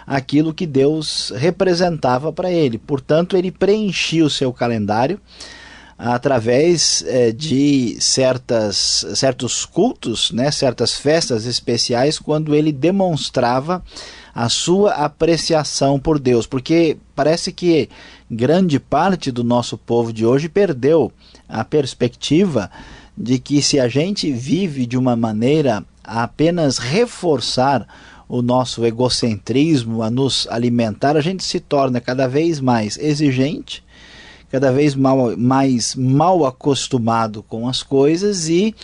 aquilo 0.07 0.55
que 0.55 0.67
Deus 0.67 1.33
representava 1.37 2.33
para 2.33 2.51
ele. 2.51 2.79
Portanto, 2.79 3.37
ele 3.37 3.51
preenchia 3.51 4.25
o 4.25 4.31
seu 4.31 4.53
calendário 4.53 5.21
através 5.99 7.05
é, 7.07 7.31
de 7.31 7.97
certas, 8.01 9.07
certos 9.15 9.65
cultos, 9.65 10.33
né, 10.33 10.51
certas 10.51 10.95
festas 10.95 11.47
especiais, 11.47 12.19
quando 12.19 12.57
ele 12.57 12.73
demonstrava 12.73 13.83
a 14.35 14.49
sua 14.49 14.93
apreciação 14.95 16.01
por 16.01 16.19
Deus, 16.19 16.45
porque 16.47 16.97
parece 17.15 17.53
que 17.53 17.89
grande 18.29 18.81
parte 18.81 19.31
do 19.31 19.45
nosso 19.45 19.79
povo 19.79 20.13
de 20.13 20.27
hoje 20.27 20.49
perdeu 20.49 21.13
a 21.49 21.63
perspectiva 21.65 22.69
de 23.17 23.39
que 23.39 23.63
se 23.63 23.79
a 23.79 23.87
gente 23.89 24.33
vive 24.33 24.87
de 24.87 24.97
uma 24.97 25.15
maneira 25.15 25.85
a 26.03 26.25
apenas 26.25 26.79
reforçar 26.79 27.87
o 28.33 28.41
nosso 28.41 28.83
egocentrismo, 28.83 30.03
a 30.03 30.11
nos 30.11 30.49
alimentar, 30.51 31.19
a 31.19 31.21
gente 31.21 31.45
se 31.45 31.61
torna 31.61 32.01
cada 32.01 32.27
vez 32.27 32.61
mais 32.61 32.97
exigente, 32.97 33.85
cada 34.51 34.73
vez 34.73 34.95
mal, 34.95 35.37
mais 35.37 35.95
mal 35.95 36.47
acostumado 36.47 37.43
com 37.43 37.69
as 37.69 37.83
coisas 37.83 38.49
e 38.49 38.75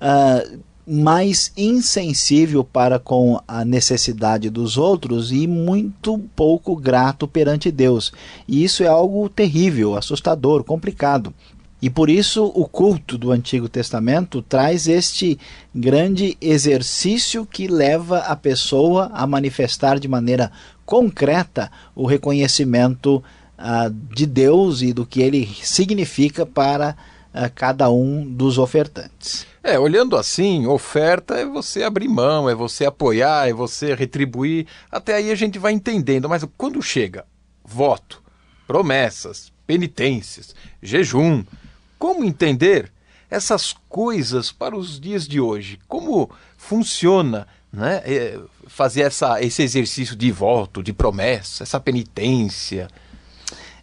uh, 0.00 0.58
mais 0.86 1.52
insensível 1.58 2.64
para 2.64 2.98
com 2.98 3.38
a 3.46 3.66
necessidade 3.66 4.48
dos 4.48 4.78
outros 4.78 5.30
e 5.30 5.46
muito 5.46 6.18
pouco 6.34 6.74
grato 6.74 7.28
perante 7.28 7.70
Deus. 7.70 8.14
E 8.48 8.64
isso 8.64 8.82
é 8.82 8.86
algo 8.86 9.28
terrível, 9.28 9.94
assustador, 9.94 10.64
complicado. 10.64 11.34
E 11.80 11.90
por 11.90 12.08
isso 12.08 12.44
o 12.54 12.66
culto 12.66 13.18
do 13.18 13.30
Antigo 13.30 13.68
Testamento 13.68 14.40
traz 14.40 14.88
este 14.88 15.38
grande 15.74 16.36
exercício 16.40 17.44
que 17.44 17.68
leva 17.68 18.20
a 18.20 18.34
pessoa 18.34 19.10
a 19.12 19.26
manifestar 19.26 19.98
de 19.98 20.08
maneira 20.08 20.50
concreta 20.86 21.70
o 21.94 22.06
reconhecimento 22.06 23.22
uh, 23.58 23.90
de 24.14 24.24
Deus 24.24 24.80
e 24.80 24.92
do 24.92 25.04
que 25.04 25.20
ele 25.20 25.46
significa 25.62 26.46
para 26.46 26.96
uh, 27.34 27.50
cada 27.54 27.90
um 27.90 28.24
dos 28.24 28.56
ofertantes. 28.56 29.46
É, 29.62 29.78
olhando 29.78 30.16
assim, 30.16 30.64
oferta 30.66 31.34
é 31.34 31.44
você 31.44 31.82
abrir 31.82 32.08
mão, 32.08 32.48
é 32.48 32.54
você 32.54 32.86
apoiar, 32.86 33.48
é 33.48 33.52
você 33.52 33.94
retribuir. 33.94 34.66
Até 34.90 35.14
aí 35.14 35.30
a 35.30 35.34
gente 35.34 35.58
vai 35.58 35.72
entendendo, 35.72 36.28
mas 36.28 36.46
quando 36.56 36.80
chega 36.80 37.26
voto, 37.64 38.22
promessas, 38.66 39.52
penitências, 39.66 40.54
jejum, 40.82 41.44
como 41.98 42.24
entender 42.24 42.92
essas 43.30 43.74
coisas 43.88 44.52
para 44.52 44.76
os 44.76 45.00
dias 45.00 45.26
de 45.26 45.40
hoje? 45.40 45.78
Como 45.88 46.30
funciona 46.56 47.46
né, 47.72 48.02
é, 48.04 48.38
fazer 48.66 49.02
essa, 49.02 49.42
esse 49.42 49.62
exercício 49.62 50.14
de 50.14 50.30
voto, 50.30 50.82
de 50.82 50.92
promessa, 50.92 51.62
essa 51.62 51.80
penitência? 51.80 52.88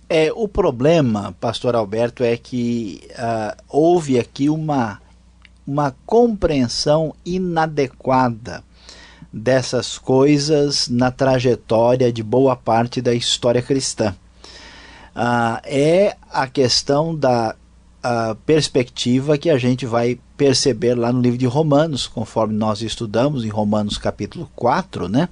É, 0.10 0.32
o 0.34 0.48
problema, 0.48 1.36
pastor 1.40 1.76
Alberto, 1.76 2.24
é 2.24 2.38
que 2.38 3.02
uh, 3.12 3.64
houve 3.68 4.20
aqui 4.20 4.50
uma, 4.50 5.02
uma 5.66 5.96
compreensão 6.06 7.16
inadequada 7.26 8.64
dessas 9.32 9.98
coisas 9.98 10.88
na 10.88 11.10
trajetória 11.10 12.14
de 12.14 12.22
boa 12.22 12.56
parte 12.56 13.02
da 13.02 13.16
história 13.16 13.62
cristã. 13.62 14.16
Uh, 15.16 15.62
é 15.66 16.18
a 16.32 16.48
questão 16.48 17.16
da 17.16 17.56
perspectiva 18.46 19.38
que 19.38 19.50
a 19.50 19.58
gente 19.58 19.86
vai 19.86 20.20
perceber 20.36 20.94
lá 20.94 21.14
no 21.14 21.22
livro 21.22 21.38
de 21.38 21.46
Romanos, 21.46 22.06
conforme 22.06 22.54
nós 22.54 22.82
estudamos 22.82 23.46
em 23.46 23.50
Romanos 23.50 23.98
capítulo 23.98 24.52
4, 24.58 25.08
né? 25.08 25.30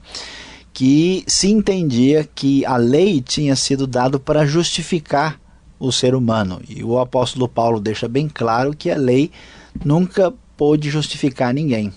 Que 0.72 1.22
se 1.28 1.52
entendia 1.52 2.24
que 2.34 2.66
a 2.66 2.78
lei 2.78 3.20
tinha 3.20 3.58
sido 3.58 3.86
dada 3.86 4.18
para 4.18 4.46
justificar 4.46 5.38
o 5.78 5.92
ser 5.92 6.16
humano. 6.16 6.62
E 6.70 6.82
o 6.82 6.98
apóstolo 6.98 7.50
Paulo 7.50 7.82
deixa 7.82 8.08
bem 8.08 8.30
claro 8.30 8.74
que 8.74 8.90
a 8.90 8.96
lei 8.96 9.32
nunca 9.84 10.34
pôde 10.56 10.90
justificar 10.90 11.54
ninguém. 11.54 11.92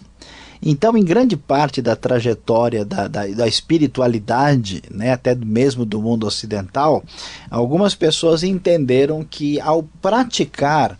Então, 0.66 0.96
em 0.96 1.04
grande 1.04 1.36
parte 1.36 1.82
da 1.82 1.94
trajetória 1.94 2.86
da, 2.86 3.06
da, 3.06 3.26
da 3.26 3.46
espiritualidade, 3.46 4.82
né, 4.90 5.12
até 5.12 5.34
mesmo 5.34 5.84
do 5.84 6.00
mundo 6.00 6.26
ocidental, 6.26 7.04
algumas 7.50 7.94
pessoas 7.94 8.42
entenderam 8.42 9.22
que 9.22 9.60
ao 9.60 9.82
praticar 10.00 10.98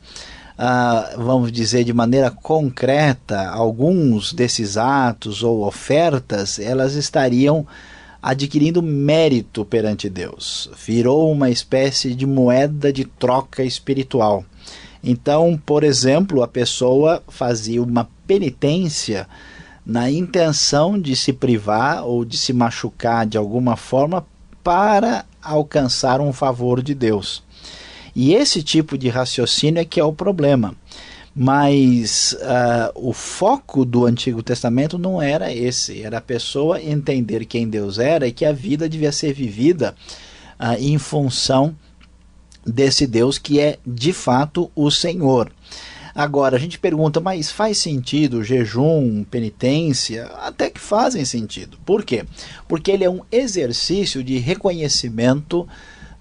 Uh, 0.57 1.21
vamos 1.21 1.51
dizer, 1.51 1.83
de 1.83 1.93
maneira 1.93 2.31
concreta, 2.31 3.49
alguns 3.49 4.33
desses 4.33 4.77
atos 4.77 5.43
ou 5.43 5.67
ofertas, 5.67 6.61
elas 6.61 6.95
estariam 6.95 7.67
adquirindo 8.23 8.81
mérito 8.81 9.65
perante 9.65 10.09
Deus. 10.09 10.71
Virou 10.87 11.33
uma 11.33 11.51
espécie 11.51 12.15
de 12.15 12.25
moeda 12.25 12.93
de 12.93 13.05
troca 13.05 13.65
espiritual. 13.65 14.45
Então, 15.03 15.61
por 15.67 15.83
exemplo, 15.83 16.41
a 16.41 16.47
pessoa 16.47 17.21
fazia 17.29 17.83
uma 17.83 18.09
penitência 18.25 19.27
na 19.85 20.11
intenção 20.11 20.99
de 20.99 21.15
se 21.15 21.33
privar 21.33 22.05
ou 22.05 22.25
de 22.25 22.39
se 22.39 22.53
machucar 22.53 23.27
de 23.27 23.37
alguma 23.37 23.77
forma 23.77 24.27
para 24.63 25.27
alcançar 25.43 26.21
um 26.21 26.33
favor 26.33 26.83
de 26.83 26.95
Deus. 26.95 27.43
E 28.17 28.33
esse 28.33 28.63
tipo 28.63 28.97
de 28.97 29.09
raciocínio 29.09 29.81
é 29.81 29.85
que 29.85 30.01
é 30.01 30.05
o 30.05 30.13
problema. 30.13 30.75
Mas 31.37 32.33
uh, 32.41 32.93
o 32.95 33.13
foco 33.13 33.85
do 33.85 34.07
Antigo 34.07 34.41
Testamento 34.41 34.97
não 34.97 35.21
era 35.21 35.53
esse, 35.53 36.01
era 36.01 36.19
a 36.19 36.21
pessoa 36.21 36.81
entender 36.81 37.45
quem 37.45 37.69
Deus 37.69 37.99
era 37.99 38.29
e 38.29 38.33
que 38.33 38.45
a 38.45 38.53
vida 38.53 38.89
devia 38.89 39.11
ser 39.11 39.33
vivida 39.33 39.97
uh, 40.61 40.79
em 40.79 40.97
função 40.97 41.75
desse 42.65 43.05
Deus 43.05 43.37
que 43.37 43.59
é 43.59 43.79
de 43.85 44.13
fato 44.13 44.71
o 44.77 44.91
Senhor. 44.93 45.51
Agora, 46.15 46.57
a 46.57 46.61
gente 46.61 46.79
pergunta, 46.79 47.21
mas 47.21 47.51
faz 47.51 47.79
sentido 47.79 48.45
jejum, 48.45 49.25
penitência? 49.25 50.27
Até 50.41 50.71
que 50.71 50.79
fazem 50.79 51.25
sentido. 51.25 51.77
Por 51.85 52.05
quê? 52.05 52.25
Porque 52.69 52.93
ele 52.93 53.03
é 53.03 53.11
um 53.11 53.23
exercício 53.33 54.23
de 54.23 54.39
reconhecimento 54.39 55.67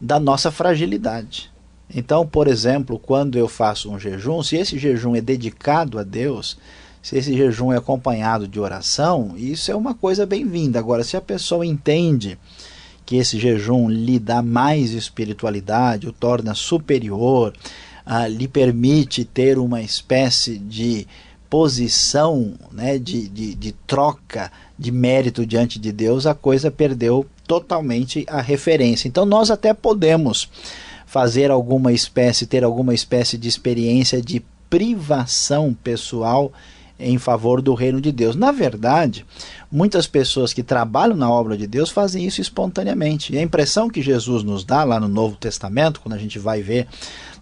da 0.01 0.19
nossa 0.19 0.49
fragilidade. 0.49 1.51
Então, 1.93 2.25
por 2.25 2.47
exemplo, 2.47 2.97
quando 2.97 3.37
eu 3.37 3.47
faço 3.47 3.91
um 3.91 3.99
jejum, 3.99 4.41
se 4.41 4.55
esse 4.55 4.79
jejum 4.79 5.15
é 5.15 5.21
dedicado 5.21 5.99
a 5.99 6.03
Deus, 6.03 6.57
se 7.01 7.15
esse 7.15 7.37
jejum 7.37 7.71
é 7.71 7.77
acompanhado 7.77 8.47
de 8.47 8.59
oração, 8.59 9.35
isso 9.37 9.71
é 9.71 9.75
uma 9.75 9.93
coisa 9.93 10.25
bem-vinda. 10.25 10.79
Agora, 10.79 11.03
se 11.03 11.15
a 11.15 11.21
pessoa 11.21 11.63
entende 11.63 12.39
que 13.05 13.17
esse 13.17 13.39
jejum 13.39 13.89
lhe 13.89 14.17
dá 14.17 14.41
mais 14.41 14.91
espiritualidade, 14.91 16.07
o 16.07 16.13
torna 16.13 16.55
superior, 16.55 17.53
ah, 18.05 18.27
lhe 18.27 18.47
permite 18.47 19.23
ter 19.23 19.57
uma 19.57 19.81
espécie 19.81 20.57
de 20.57 21.07
posição 21.49 22.53
né, 22.71 22.97
de, 22.97 23.27
de, 23.27 23.53
de 23.53 23.71
troca 23.85 24.51
de 24.77 24.91
mérito 24.91 25.45
diante 25.45 25.77
de 25.77 25.91
Deus, 25.91 26.25
a 26.25 26.33
coisa 26.33 26.71
perdeu 26.71 27.25
totalmente 27.47 28.25
a 28.27 28.41
referência. 28.41 29.07
Então 29.07 29.25
nós 29.25 29.51
até 29.51 29.73
podemos 29.73 30.49
fazer 31.05 31.51
alguma 31.51 31.93
espécie, 31.93 32.47
ter 32.47 32.63
alguma 32.63 32.93
espécie 32.93 33.37
de 33.37 33.47
experiência 33.47 34.19
de 34.19 34.43
privação 34.67 35.77
pessoal 35.83 36.51
em 36.99 37.19
favor 37.19 37.61
do 37.61 37.75
reino 37.75 38.01
de 38.01 38.11
Deus. 38.11 38.35
Na 38.35 38.51
verdade, 38.51 39.23
muitas 39.73 40.05
pessoas 40.05 40.53
que 40.53 40.61
trabalham 40.61 41.17
na 41.17 41.31
obra 41.31 41.57
de 41.57 41.65
Deus 41.65 41.89
fazem 41.89 42.23
isso 42.23 42.39
espontaneamente. 42.39 43.33
E 43.33 43.39
a 43.39 43.41
impressão 43.41 43.89
que 43.89 44.03
Jesus 44.03 44.43
nos 44.43 44.63
dá 44.63 44.83
lá 44.83 44.99
no 44.99 45.07
Novo 45.07 45.35
Testamento, 45.35 45.99
quando 45.99 46.13
a 46.13 46.19
gente 46.19 46.37
vai 46.37 46.61
ver 46.61 46.87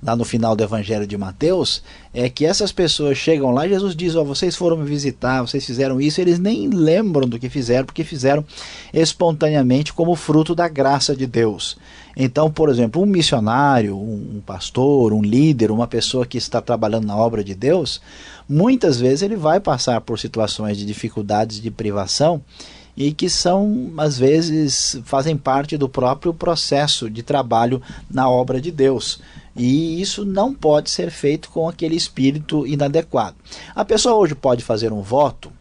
lá 0.02 0.16
no 0.16 0.24
final 0.24 0.56
do 0.56 0.64
Evangelho 0.64 1.06
de 1.06 1.18
Mateus, 1.18 1.84
é 2.14 2.30
que 2.30 2.46
essas 2.46 2.72
pessoas 2.72 3.18
chegam 3.18 3.52
lá 3.52 3.68
e 3.68 3.72
Jesus 3.72 3.94
diz: 3.94 4.16
Ó, 4.16 4.22
oh, 4.22 4.26
vocês 4.26 4.56
foram 4.56 4.78
me 4.78 4.86
visitar, 4.86 5.42
vocês 5.42 5.66
fizeram 5.66 6.00
isso, 6.00 6.22
eles 6.22 6.40
nem 6.40 6.70
lembram 6.70 7.28
do 7.28 7.38
que 7.38 7.50
fizeram, 7.50 7.86
porque 7.86 8.06
fizeram 8.06 8.46
espontaneamente 8.94 9.92
como 9.92 10.16
fruto 10.16 10.56
da 10.56 10.70
graça 10.70 11.14
de 11.14 11.28
Deus. 11.28 11.78
Então, 12.16 12.52
por 12.52 12.70
exemplo, 12.70 13.02
um 13.02 13.06
missionário, 13.06 13.98
um 13.98 14.42
pastor, 14.46 15.14
um 15.14 15.22
líder, 15.22 15.72
uma 15.72 15.88
pessoa 15.88 16.26
que 16.26 16.38
está 16.38 16.62
trabalhando 16.62 17.08
na 17.08 17.16
obra 17.16 17.44
de 17.44 17.56
Deus, 17.56 18.02
muitas 18.50 19.00
vezes 19.00 19.22
ele 19.22 19.38
vai 19.38 19.60
passar 19.60 20.02
por 20.02 20.20
situações 20.20 20.78
de 20.78 20.86
dificuldades 20.86 21.62
de 21.62 21.72
privação 21.72 22.21
e 22.96 23.12
que 23.14 23.30
são, 23.30 23.92
às 23.98 24.18
vezes, 24.18 25.00
fazem 25.06 25.38
parte 25.38 25.78
do 25.78 25.88
próprio 25.88 26.34
processo 26.34 27.10
de 27.10 27.24
trabalho 27.24 27.82
na 28.10 28.30
obra 28.30 28.60
de 28.60 28.72
Deus. 28.72 29.20
E 29.56 30.02
isso 30.02 30.26
não 30.26 30.54
pode 30.54 30.90
ser 30.90 31.10
feito 31.10 31.50
com 31.50 31.68
aquele 31.68 31.96
espírito 31.96 32.66
inadequado. 32.66 33.36
A 33.76 33.84
pessoa 33.84 34.16
hoje 34.16 34.36
pode 34.36 34.64
fazer 34.64 34.94
um 34.94 35.02
voto, 35.02 35.52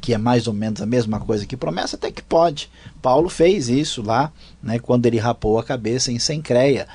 que 0.00 0.14
é 0.14 0.18
mais 0.18 0.46
ou 0.46 0.52
menos 0.52 0.80
a 0.80 0.86
mesma 0.86 1.18
coisa 1.20 1.46
que 1.46 1.56
promessa, 1.56 1.96
até 1.96 2.10
que 2.10 2.22
pode. 2.22 2.70
Paulo 3.02 3.28
fez 3.28 3.68
isso 3.68 4.02
lá, 4.02 4.32
né, 4.62 4.78
quando 4.78 5.06
ele 5.06 5.18
rapou 5.18 5.58
a 5.58 5.64
cabeça 5.64 6.12
em 6.12 6.18
Sencreia. 6.18 6.86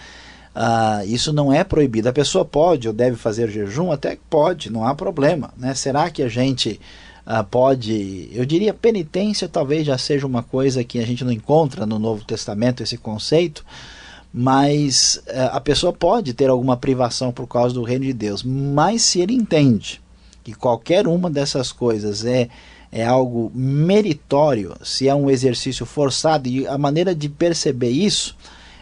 Uh, 0.55 1.05
isso 1.05 1.31
não 1.31 1.53
é 1.53 1.63
proibido. 1.63 2.09
A 2.09 2.13
pessoa 2.13 2.43
pode 2.43 2.87
ou 2.87 2.93
deve 2.93 3.15
fazer 3.15 3.49
jejum? 3.49 3.91
Até 3.91 4.15
que 4.15 4.21
pode, 4.29 4.71
não 4.71 4.83
há 4.83 4.95
problema. 4.95 5.51
Né? 5.55 5.73
Será 5.75 6.09
que 6.09 6.23
a 6.23 6.27
gente 6.27 6.79
uh, 7.29 7.43
pode. 7.43 8.29
Eu 8.33 8.45
diria 8.45 8.73
penitência 8.73 9.47
talvez 9.47 9.85
já 9.85 9.97
seja 9.97 10.25
uma 10.25 10.41
coisa 10.41 10.83
que 10.83 10.99
a 10.99 11.05
gente 11.05 11.23
não 11.23 11.31
encontra 11.31 11.85
no 11.85 11.99
Novo 11.99 12.25
Testamento, 12.25 12.81
esse 12.81 12.97
conceito 12.97 13.63
mas 14.31 15.21
uh, 15.27 15.49
a 15.53 15.59
pessoa 15.59 15.91
pode 15.91 16.33
ter 16.33 16.49
alguma 16.49 16.77
privação 16.77 17.31
por 17.31 17.47
causa 17.47 17.73
do 17.73 17.83
reino 17.83 18.05
de 18.05 18.13
Deus. 18.13 18.43
Mas 18.43 19.01
se 19.01 19.19
ele 19.19 19.33
entende 19.33 20.01
que 20.43 20.53
qualquer 20.53 21.07
uma 21.07 21.29
dessas 21.29 21.71
coisas 21.71 22.25
é, 22.25 22.49
é 22.91 23.05
algo 23.05 23.51
meritório, 23.53 24.75
se 24.83 25.07
é 25.07 25.15
um 25.15 25.29
exercício 25.29 25.85
forçado, 25.85 26.47
e 26.47 26.67
a 26.67 26.77
maneira 26.77 27.13
de 27.15 27.27
perceber 27.27 27.89
isso 27.89 28.35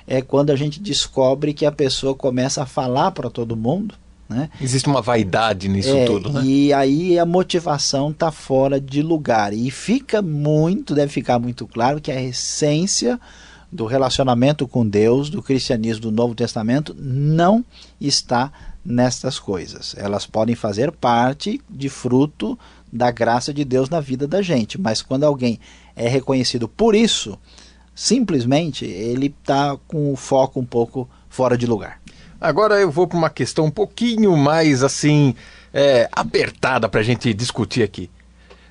é 0.05 0.21
quando 0.21 0.51
a 0.51 0.55
gente 0.55 0.79
descobre 0.79 1.53
que 1.53 1.65
a 1.65 1.71
pessoa 1.71 2.15
começa 2.15 2.63
a 2.63 2.65
falar 2.65 3.11
para 3.11 3.29
todo 3.29 3.57
mundo. 3.57 3.95
Né? 4.29 4.49
Existe 4.61 4.87
uma 4.87 5.01
vaidade 5.01 5.69
nisso 5.69 5.95
é, 5.95 6.05
tudo, 6.05 6.31
né? 6.31 6.43
E 6.43 6.73
aí 6.73 7.17
a 7.17 7.25
motivação 7.25 8.11
está 8.11 8.31
fora 8.31 8.79
de 8.79 9.01
lugar. 9.01 9.53
E 9.53 9.71
fica 9.71 10.21
muito, 10.21 10.93
deve 10.93 11.11
ficar 11.11 11.39
muito 11.39 11.65
claro 11.65 12.01
que 12.01 12.11
a 12.11 12.21
essência 12.21 13.19
do 13.71 13.85
relacionamento 13.85 14.67
com 14.67 14.87
Deus, 14.87 15.29
do 15.29 15.41
cristianismo 15.41 16.03
do 16.03 16.11
Novo 16.11 16.35
Testamento, 16.35 16.95
não 16.97 17.63
está 17.99 18.51
nestas 18.83 19.37
coisas. 19.37 19.93
Elas 19.97 20.25
podem 20.25 20.55
fazer 20.55 20.91
parte 20.91 21.61
de 21.69 21.89
fruto 21.89 22.57
da 22.91 23.11
graça 23.11 23.53
de 23.53 23.65
Deus 23.65 23.89
na 23.89 23.99
vida 23.99 24.27
da 24.27 24.41
gente. 24.41 24.79
Mas 24.79 25.01
quando 25.01 25.25
alguém 25.25 25.59
é 25.95 26.07
reconhecido 26.07 26.67
por 26.67 26.95
isso, 26.95 27.37
simplesmente 27.93 28.85
ele 28.85 29.27
está 29.27 29.77
com 29.87 30.11
o 30.11 30.15
foco 30.15 30.59
um 30.59 30.65
pouco 30.65 31.07
fora 31.29 31.57
de 31.57 31.65
lugar. 31.65 31.99
Agora 32.39 32.75
eu 32.79 32.91
vou 32.91 33.07
para 33.07 33.17
uma 33.17 33.29
questão 33.29 33.65
um 33.65 33.71
pouquinho 33.71 34.35
mais 34.37 34.83
assim 34.83 35.35
é, 35.73 36.07
apertada 36.11 36.87
para 36.87 36.99
a 36.99 37.03
gente 37.03 37.33
discutir 37.33 37.83
aqui. 37.83 38.09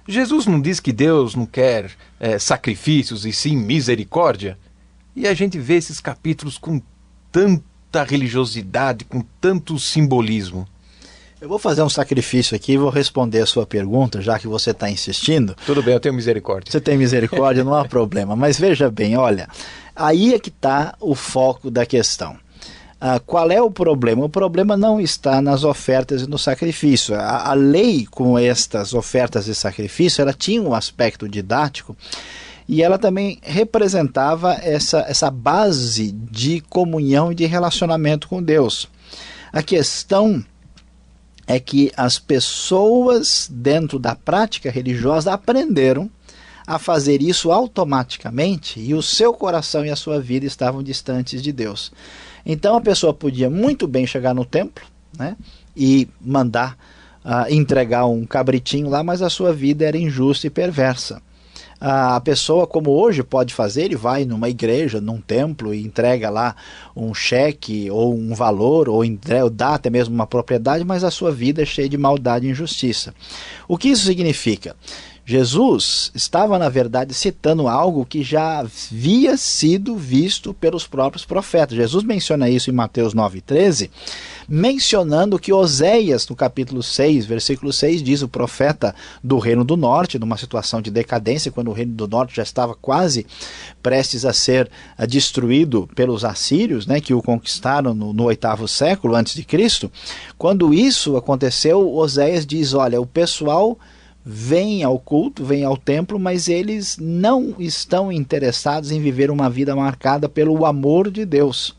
Jesus 0.08 0.46
não 0.46 0.60
diz 0.60 0.78
que 0.78 0.92
Deus 0.92 1.34
não 1.34 1.46
quer 1.46 1.90
é, 2.20 2.38
sacrifícios 2.38 3.26
e 3.26 3.32
sim 3.32 3.56
misericórdia? 3.56 4.56
E 5.14 5.26
a 5.26 5.34
gente 5.34 5.58
vê 5.58 5.74
esses 5.74 6.00
capítulos 6.00 6.58
com 6.58 6.80
tanta 7.32 8.04
religiosidade, 8.04 9.04
com 9.04 9.24
tanto 9.40 9.78
simbolismo. 9.80 10.66
Eu 11.40 11.48
vou 11.48 11.58
fazer 11.58 11.82
um 11.82 11.88
sacrifício 11.88 12.56
aqui 12.56 12.72
e 12.72 12.78
vou 12.78 12.88
responder 12.88 13.40
a 13.40 13.46
sua 13.46 13.66
pergunta, 13.66 14.22
já 14.22 14.38
que 14.38 14.46
você 14.46 14.70
está 14.70 14.88
insistindo. 14.88 15.56
Tudo 15.66 15.82
bem, 15.82 15.94
eu 15.94 16.00
tenho 16.00 16.14
misericórdia. 16.14 16.70
Você 16.70 16.80
tem 16.80 16.96
misericórdia, 16.96 17.64
não 17.64 17.74
há 17.74 17.84
problema. 17.88 18.36
Mas 18.36 18.58
veja 18.58 18.90
bem, 18.90 19.16
olha, 19.16 19.48
aí 19.94 20.34
é 20.34 20.38
que 20.38 20.48
está 20.48 20.94
o 21.00 21.14
foco 21.14 21.70
da 21.70 21.84
questão. 21.84 22.38
Ah, 22.98 23.20
qual 23.20 23.50
é 23.50 23.60
o 23.60 23.70
problema? 23.70 24.24
O 24.24 24.28
problema 24.28 24.76
não 24.76 24.98
está 24.98 25.42
nas 25.42 25.64
ofertas 25.64 26.22
e 26.22 26.26
no 26.26 26.38
sacrifício. 26.38 27.14
A, 27.14 27.50
a 27.50 27.52
lei 27.52 28.06
com 28.06 28.38
estas 28.38 28.94
ofertas 28.94 29.46
e 29.48 29.54
sacrifício, 29.54 30.22
ela 30.22 30.32
tinha 30.32 30.62
um 30.62 30.72
aspecto 30.72 31.28
didático 31.28 31.94
e 32.66 32.82
ela 32.82 32.98
também 32.98 33.38
representava 33.42 34.54
essa, 34.54 35.04
essa 35.06 35.30
base 35.30 36.10
de 36.10 36.60
comunhão 36.62 37.30
e 37.30 37.34
de 37.34 37.44
relacionamento 37.44 38.28
com 38.28 38.42
Deus. 38.42 38.88
A 39.52 39.62
questão 39.62 40.44
é 41.46 41.60
que 41.60 41.92
as 41.96 42.18
pessoas 42.18 43.48
dentro 43.50 43.98
da 43.98 44.16
prática 44.16 44.70
religiosa 44.70 45.32
aprenderam 45.32 46.10
a 46.66 46.78
fazer 46.78 47.22
isso 47.22 47.52
automaticamente 47.52 48.80
e 48.80 48.92
o 48.92 49.02
seu 49.02 49.32
coração 49.32 49.86
e 49.86 49.90
a 49.90 49.94
sua 49.94 50.20
vida 50.20 50.44
estavam 50.44 50.82
distantes 50.82 51.40
de 51.40 51.52
Deus. 51.52 51.92
Então 52.46 52.76
a 52.76 52.80
pessoa 52.80 53.12
podia 53.12 53.50
muito 53.50 53.86
bem 53.88 54.06
chegar 54.06 54.32
no 54.32 54.44
templo 54.44 54.84
né, 55.18 55.36
e 55.76 56.08
mandar 56.20 56.78
uh, 57.24 57.52
entregar 57.52 58.06
um 58.06 58.24
cabritinho 58.24 58.88
lá, 58.88 59.02
mas 59.02 59.20
a 59.20 59.28
sua 59.28 59.52
vida 59.52 59.84
era 59.84 59.98
injusta 59.98 60.46
e 60.46 60.50
perversa 60.50 61.20
a 61.80 62.20
pessoa, 62.20 62.66
como 62.66 62.90
hoje 62.90 63.22
pode 63.22 63.52
fazer, 63.52 63.84
ele 63.84 63.96
vai 63.96 64.24
numa 64.24 64.48
igreja, 64.48 65.00
num 65.00 65.20
templo 65.20 65.74
e 65.74 65.84
entrega 65.84 66.30
lá 66.30 66.56
um 66.94 67.12
cheque 67.12 67.90
ou 67.90 68.14
um 68.14 68.34
valor, 68.34 68.88
ou, 68.88 69.04
entrega, 69.04 69.44
ou 69.44 69.50
dá 69.50 69.74
até 69.74 69.90
mesmo 69.90 70.14
uma 70.14 70.26
propriedade, 70.26 70.84
mas 70.84 71.04
a 71.04 71.10
sua 71.10 71.30
vida 71.30 71.62
é 71.62 71.66
cheia 71.66 71.88
de 71.88 71.98
maldade 71.98 72.46
e 72.46 72.50
injustiça. 72.50 73.14
O 73.68 73.76
que 73.76 73.88
isso 73.88 74.06
significa? 74.06 74.74
Jesus 75.28 76.12
estava, 76.14 76.56
na 76.56 76.68
verdade, 76.68 77.12
citando 77.12 77.66
algo 77.66 78.06
que 78.06 78.22
já 78.22 78.60
havia 78.60 79.36
sido 79.36 79.96
visto 79.96 80.54
pelos 80.54 80.86
próprios 80.86 81.24
profetas. 81.24 81.76
Jesus 81.76 82.04
menciona 82.04 82.48
isso 82.48 82.70
em 82.70 82.72
Mateus 82.72 83.12
9,13, 83.12 83.90
mencionando 84.48 85.36
que 85.36 85.52
Oséias, 85.52 86.28
no 86.28 86.36
capítulo 86.36 86.80
6, 86.80 87.26
versículo 87.26 87.72
6, 87.72 88.04
diz 88.04 88.22
o 88.22 88.28
profeta 88.28 88.94
do 89.20 89.40
Reino 89.40 89.64
do 89.64 89.76
Norte, 89.76 90.16
numa 90.16 90.36
situação 90.36 90.80
de 90.80 90.92
decadência, 90.92 91.50
quando 91.50 91.70
o 91.70 91.74
Reino 91.74 91.94
do 91.94 92.06
Norte 92.06 92.36
já 92.36 92.44
estava 92.44 92.76
quase 92.76 93.26
prestes 93.82 94.24
a 94.24 94.32
ser 94.32 94.70
a, 94.96 95.06
destruído 95.06 95.88
pelos 95.96 96.24
assírios, 96.24 96.86
né, 96.86 97.00
que 97.00 97.12
o 97.12 97.20
conquistaram 97.20 97.92
no 97.92 98.22
oitavo 98.22 98.68
século 98.68 99.16
antes 99.16 99.34
de 99.34 99.42
Cristo. 99.42 99.90
Quando 100.38 100.72
isso 100.72 101.16
aconteceu, 101.16 101.92
Oséias 101.96 102.46
diz: 102.46 102.74
olha, 102.74 103.00
o 103.00 103.06
pessoal 103.06 103.76
vêm 104.28 104.82
ao 104.82 104.98
culto, 104.98 105.44
vêm 105.44 105.62
ao 105.62 105.76
templo, 105.76 106.18
mas 106.18 106.48
eles 106.48 106.98
não 107.00 107.54
estão 107.60 108.10
interessados 108.10 108.90
em 108.90 109.00
viver 109.00 109.30
uma 109.30 109.48
vida 109.48 109.76
marcada 109.76 110.28
pelo 110.28 110.66
amor 110.66 111.12
de 111.12 111.24
Deus. 111.24 111.76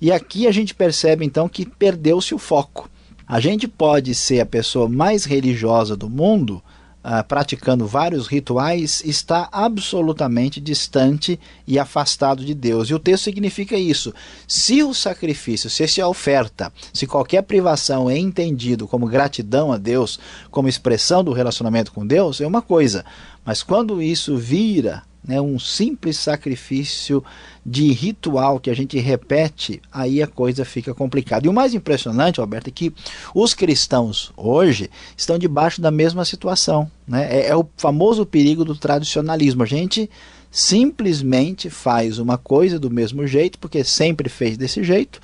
E 0.00 0.10
aqui 0.10 0.48
a 0.48 0.50
gente 0.50 0.74
percebe 0.74 1.24
então 1.24 1.48
que 1.48 1.64
perdeu-se 1.64 2.34
o 2.34 2.38
foco. 2.38 2.90
A 3.24 3.38
gente 3.38 3.68
pode 3.68 4.16
ser 4.16 4.40
a 4.40 4.46
pessoa 4.46 4.88
mais 4.88 5.24
religiosa 5.24 5.96
do 5.96 6.10
mundo, 6.10 6.60
uh, 7.06 7.22
praticando 7.22 7.86
vários 7.86 8.26
rituais, 8.26 9.00
está 9.04 9.48
absolutamente 9.52 10.60
distante 10.60 11.38
e 11.64 11.78
afastado 11.78 12.44
de 12.44 12.52
Deus. 12.52 12.90
E 12.90 12.94
o 12.94 12.98
texto 12.98 13.24
significa 13.24 13.76
isso. 13.76 14.12
Se 14.48 14.82
o 14.82 14.92
sacrifício, 14.92 15.70
se 15.70 16.00
a 16.00 16.08
oferta, 16.08 16.72
se 16.92 17.06
qualquer 17.06 17.42
privação 17.42 18.10
é 18.10 18.18
entendido 18.18 18.88
como 18.88 19.06
gratidão 19.06 19.72
a 19.72 19.78
Deus, 19.78 20.18
como 20.50 20.68
expressão 20.68 21.22
do 21.22 21.32
relacionamento 21.32 21.92
com 21.92 22.04
Deus, 22.04 22.40
é 22.40 22.46
uma 22.46 22.60
coisa. 22.60 23.04
Mas 23.44 23.62
quando 23.62 24.02
isso 24.02 24.36
vira 24.36 25.04
né, 25.26 25.40
um 25.40 25.58
simples 25.58 26.16
sacrifício 26.18 27.22
de 27.64 27.92
ritual 27.92 28.60
que 28.60 28.70
a 28.70 28.74
gente 28.74 28.98
repete, 28.98 29.82
aí 29.92 30.22
a 30.22 30.26
coisa 30.26 30.64
fica 30.64 30.94
complicada. 30.94 31.46
E 31.46 31.50
o 31.50 31.52
mais 31.52 31.74
impressionante, 31.74 32.40
Alberto, 32.40 32.68
é 32.68 32.72
que 32.72 32.92
os 33.34 33.52
cristãos 33.52 34.32
hoje 34.36 34.88
estão 35.16 35.38
debaixo 35.38 35.80
da 35.80 35.90
mesma 35.90 36.24
situação. 36.24 36.90
Né? 37.06 37.26
É, 37.28 37.48
é 37.48 37.56
o 37.56 37.66
famoso 37.76 38.24
perigo 38.24 38.64
do 38.64 38.76
tradicionalismo. 38.76 39.64
A 39.64 39.66
gente 39.66 40.08
simplesmente 40.50 41.68
faz 41.68 42.18
uma 42.18 42.38
coisa 42.38 42.78
do 42.78 42.90
mesmo 42.90 43.26
jeito, 43.26 43.58
porque 43.58 43.82
sempre 43.82 44.28
fez 44.28 44.56
desse 44.56 44.82
jeito, 44.84 45.20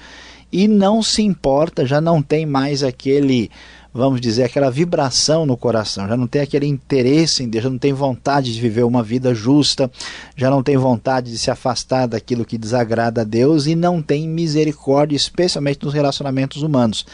e 0.50 0.68
não 0.68 1.02
se 1.02 1.22
importa, 1.22 1.86
já 1.86 2.00
não 2.00 2.20
tem 2.20 2.44
mais 2.44 2.82
aquele 2.82 3.50
vamos 3.92 4.20
dizer, 4.20 4.44
aquela 4.44 4.70
vibração 4.70 5.44
no 5.44 5.56
coração, 5.56 6.08
já 6.08 6.16
não 6.16 6.26
tem 6.26 6.40
aquele 6.40 6.66
interesse 6.66 7.42
em 7.42 7.48
Deus, 7.48 7.64
já 7.64 7.70
não 7.70 7.78
tem 7.78 7.92
vontade 7.92 8.52
de 8.52 8.60
viver 8.60 8.84
uma 8.84 9.02
vida 9.02 9.34
justa, 9.34 9.90
já 10.34 10.48
não 10.48 10.62
tem 10.62 10.76
vontade 10.76 11.30
de 11.30 11.38
se 11.38 11.50
afastar 11.50 12.06
daquilo 12.06 12.44
que 12.44 12.56
desagrada 12.56 13.20
a 13.20 13.24
Deus 13.24 13.66
e 13.66 13.74
não 13.74 14.00
tem 14.00 14.28
misericórdia, 14.28 15.16
especialmente 15.16 15.84
nos 15.84 15.92
relacionamentos 15.92 16.62
humanos. 16.62 17.04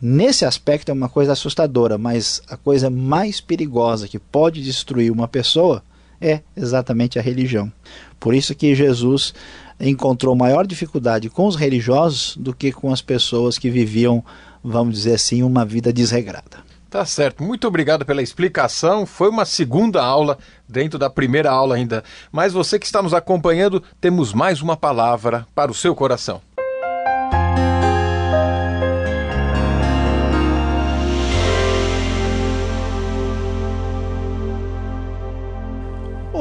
Nesse 0.00 0.44
aspecto 0.44 0.90
é 0.90 0.94
uma 0.94 1.08
coisa 1.08 1.32
assustadora, 1.32 1.98
mas 1.98 2.40
a 2.48 2.56
coisa 2.56 2.88
mais 2.88 3.40
perigosa 3.40 4.08
que 4.08 4.18
pode 4.18 4.62
destruir 4.62 5.10
uma 5.10 5.28
pessoa 5.28 5.82
é 6.20 6.40
exatamente 6.56 7.18
a 7.18 7.22
religião. 7.22 7.70
Por 8.18 8.34
isso 8.34 8.54
que 8.54 8.74
Jesus 8.74 9.34
encontrou 9.80 10.36
maior 10.36 10.66
dificuldade 10.66 11.30
com 11.30 11.46
os 11.46 11.56
religiosos 11.56 12.36
do 12.36 12.54
que 12.54 12.70
com 12.70 12.92
as 12.92 13.00
pessoas 13.00 13.58
que 13.58 13.70
viviam 13.70 14.22
vamos 14.62 14.94
dizer 14.94 15.14
assim, 15.14 15.42
uma 15.42 15.64
vida 15.64 15.92
desregrada. 15.92 16.70
Tá 16.90 17.04
certo. 17.04 17.42
Muito 17.44 17.68
obrigado 17.68 18.04
pela 18.04 18.20
explicação. 18.20 19.06
Foi 19.06 19.28
uma 19.28 19.44
segunda 19.44 20.02
aula 20.02 20.36
dentro 20.68 20.98
da 20.98 21.08
primeira 21.08 21.48
aula 21.48 21.76
ainda. 21.76 22.02
Mas 22.32 22.52
você 22.52 22.80
que 22.80 22.86
está 22.86 23.00
nos 23.00 23.14
acompanhando, 23.14 23.80
temos 24.00 24.32
mais 24.32 24.60
uma 24.60 24.76
palavra 24.76 25.46
para 25.54 25.70
o 25.70 25.74
seu 25.74 25.94
coração. 25.94 26.42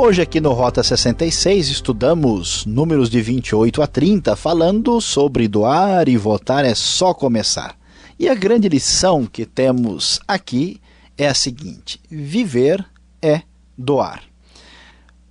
Hoje 0.01 0.21
aqui 0.21 0.39
no 0.39 0.53
Rota 0.53 0.82
66 0.82 1.67
estudamos 1.67 2.65
números 2.65 3.10
de 3.10 3.21
28 3.21 3.82
a 3.82 3.86
30 3.86 4.36
falando 4.36 4.99
sobre 5.01 5.45
doar 5.47 6.08
e 6.08 6.15
votar 6.15 6.63
é 6.63 6.73
só 6.73 7.13
começar. 7.13 7.75
E 8.19 8.27
a 8.27 8.36
grande 8.36 8.67
lição 8.67 9.25
que 9.25 9.45
temos 9.45 10.19
aqui 10.27 10.82
é 11.17 11.29
a 11.29 11.34
seguinte: 11.34 12.01
viver 12.12 12.86
é 13.21 13.43
doar. 13.77 14.21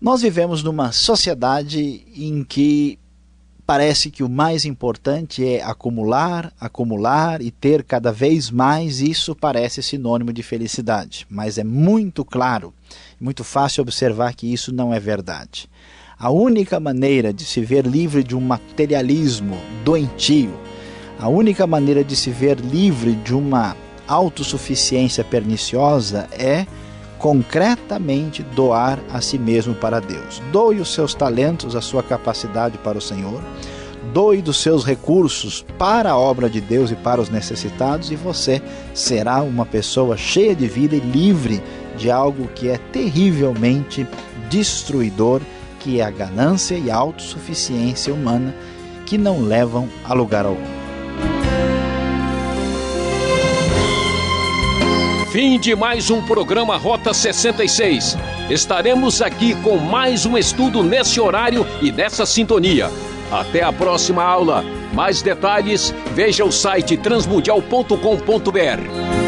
Nós 0.01 0.23
vivemos 0.23 0.63
numa 0.63 0.91
sociedade 0.91 2.07
em 2.17 2.43
que 2.43 2.99
parece 3.67 4.11
que 4.11 4.23
o 4.23 4.29
mais 4.29 4.65
importante 4.65 5.47
é 5.47 5.63
acumular, 5.63 6.51
acumular 6.59 7.43
e 7.43 7.51
ter 7.51 7.85
cada 7.85 8.11
vez 8.11 8.51
mais. 8.51 9.03
Isso 9.03 9.35
parece 9.35 9.83
sinônimo 9.83 10.33
de 10.33 10.43
felicidade, 10.43 11.27
mas 11.29 11.59
é 11.59 11.65
muito 11.65 12.25
claro, 12.25 12.73
muito 13.21 13.45
fácil 13.45 13.83
observar 13.83 14.35
que 14.35 14.51
isso 14.51 14.73
não 14.73 14.95
é 14.95 14.99
verdade. 14.99 15.69
A 16.19 16.31
única 16.31 16.81
maneira 16.81 17.35
de 17.35 17.45
se 17.45 17.61
ver 17.61 17.87
livre 17.87 18.25
de 18.25 18.35
um 18.35 18.41
materialismo 18.41 19.59
doentio, 19.85 20.59
a 21.19 21.29
única 21.29 21.67
maneira 21.67 22.05
de 22.05 22.15
se 22.15 22.31
ver 22.31 22.61
livre 22.61 23.13
de 23.13 23.35
uma 23.35 23.77
autossuficiência 24.07 25.25
perniciosa 25.25 26.29
é 26.33 26.67
concretamente 27.19 28.43
doar 28.43 29.01
a 29.13 29.21
si 29.21 29.37
mesmo 29.37 29.75
para 29.75 30.01
Deus. 30.01 30.41
Doe 30.53 30.81
os 30.81 30.95
seus 30.95 31.15
talentos, 31.15 31.75
a 31.75 31.81
sua 31.81 32.03
capacidade 32.03 32.79
para 32.79 32.97
o 32.97 33.03
Senhor. 33.03 33.43
Doe 34.13 34.41
dos 34.41 34.63
seus 34.63 34.85
recursos 34.85 35.67
para 35.77 36.13
a 36.13 36.19
obra 36.19 36.49
de 36.49 36.61
Deus 36.61 36.93
e 36.93 36.95
para 36.95 37.21
os 37.21 37.29
necessitados, 37.29 38.11
e 38.11 38.17
você 38.17 38.63
será 38.95 39.43
uma 39.43 39.67
pessoa 39.67 40.17
cheia 40.17 40.55
de 40.55 40.69
vida 40.69 40.95
e 40.95 41.01
livre 41.01 41.61
de 41.97 42.11
algo 42.11 42.49
que 42.55 42.69
é 42.69 42.79
terrivelmente 42.79 44.07
destruidor, 44.49 45.43
que 45.81 46.01
é 46.01 46.05
a 46.05 46.11
ganância 46.11 46.77
e 46.77 46.91
a 46.91 46.97
autossuficiência 46.97 48.15
humana, 48.15 48.55
que 49.05 49.19
não 49.19 49.43
levam 49.43 49.89
a 50.05 50.15
lugar 50.15 50.47
algum. 50.47 50.78
Fim 55.31 55.59
de 55.59 55.77
mais 55.77 56.11
um 56.11 56.23
programa 56.23 56.79
Rota 56.79 57.13
66. 57.13 58.17
Estaremos 58.49 59.21
aqui 59.21 59.55
com 59.57 59.77
mais 59.77 60.25
um 60.25 60.39
estudo 60.39 60.83
nesse 60.83 61.21
horário 61.21 61.67
e 61.83 61.93
nessa 61.93 62.25
sintonia. 62.25 62.91
Até 63.31 63.63
a 63.63 63.71
próxima 63.71 64.23
aula. 64.23 64.65
Mais 64.95 65.21
detalhes, 65.21 65.95
veja 66.15 66.47
o 66.47 66.51
site 66.51 66.97
transmundial.com.br. 66.97 69.28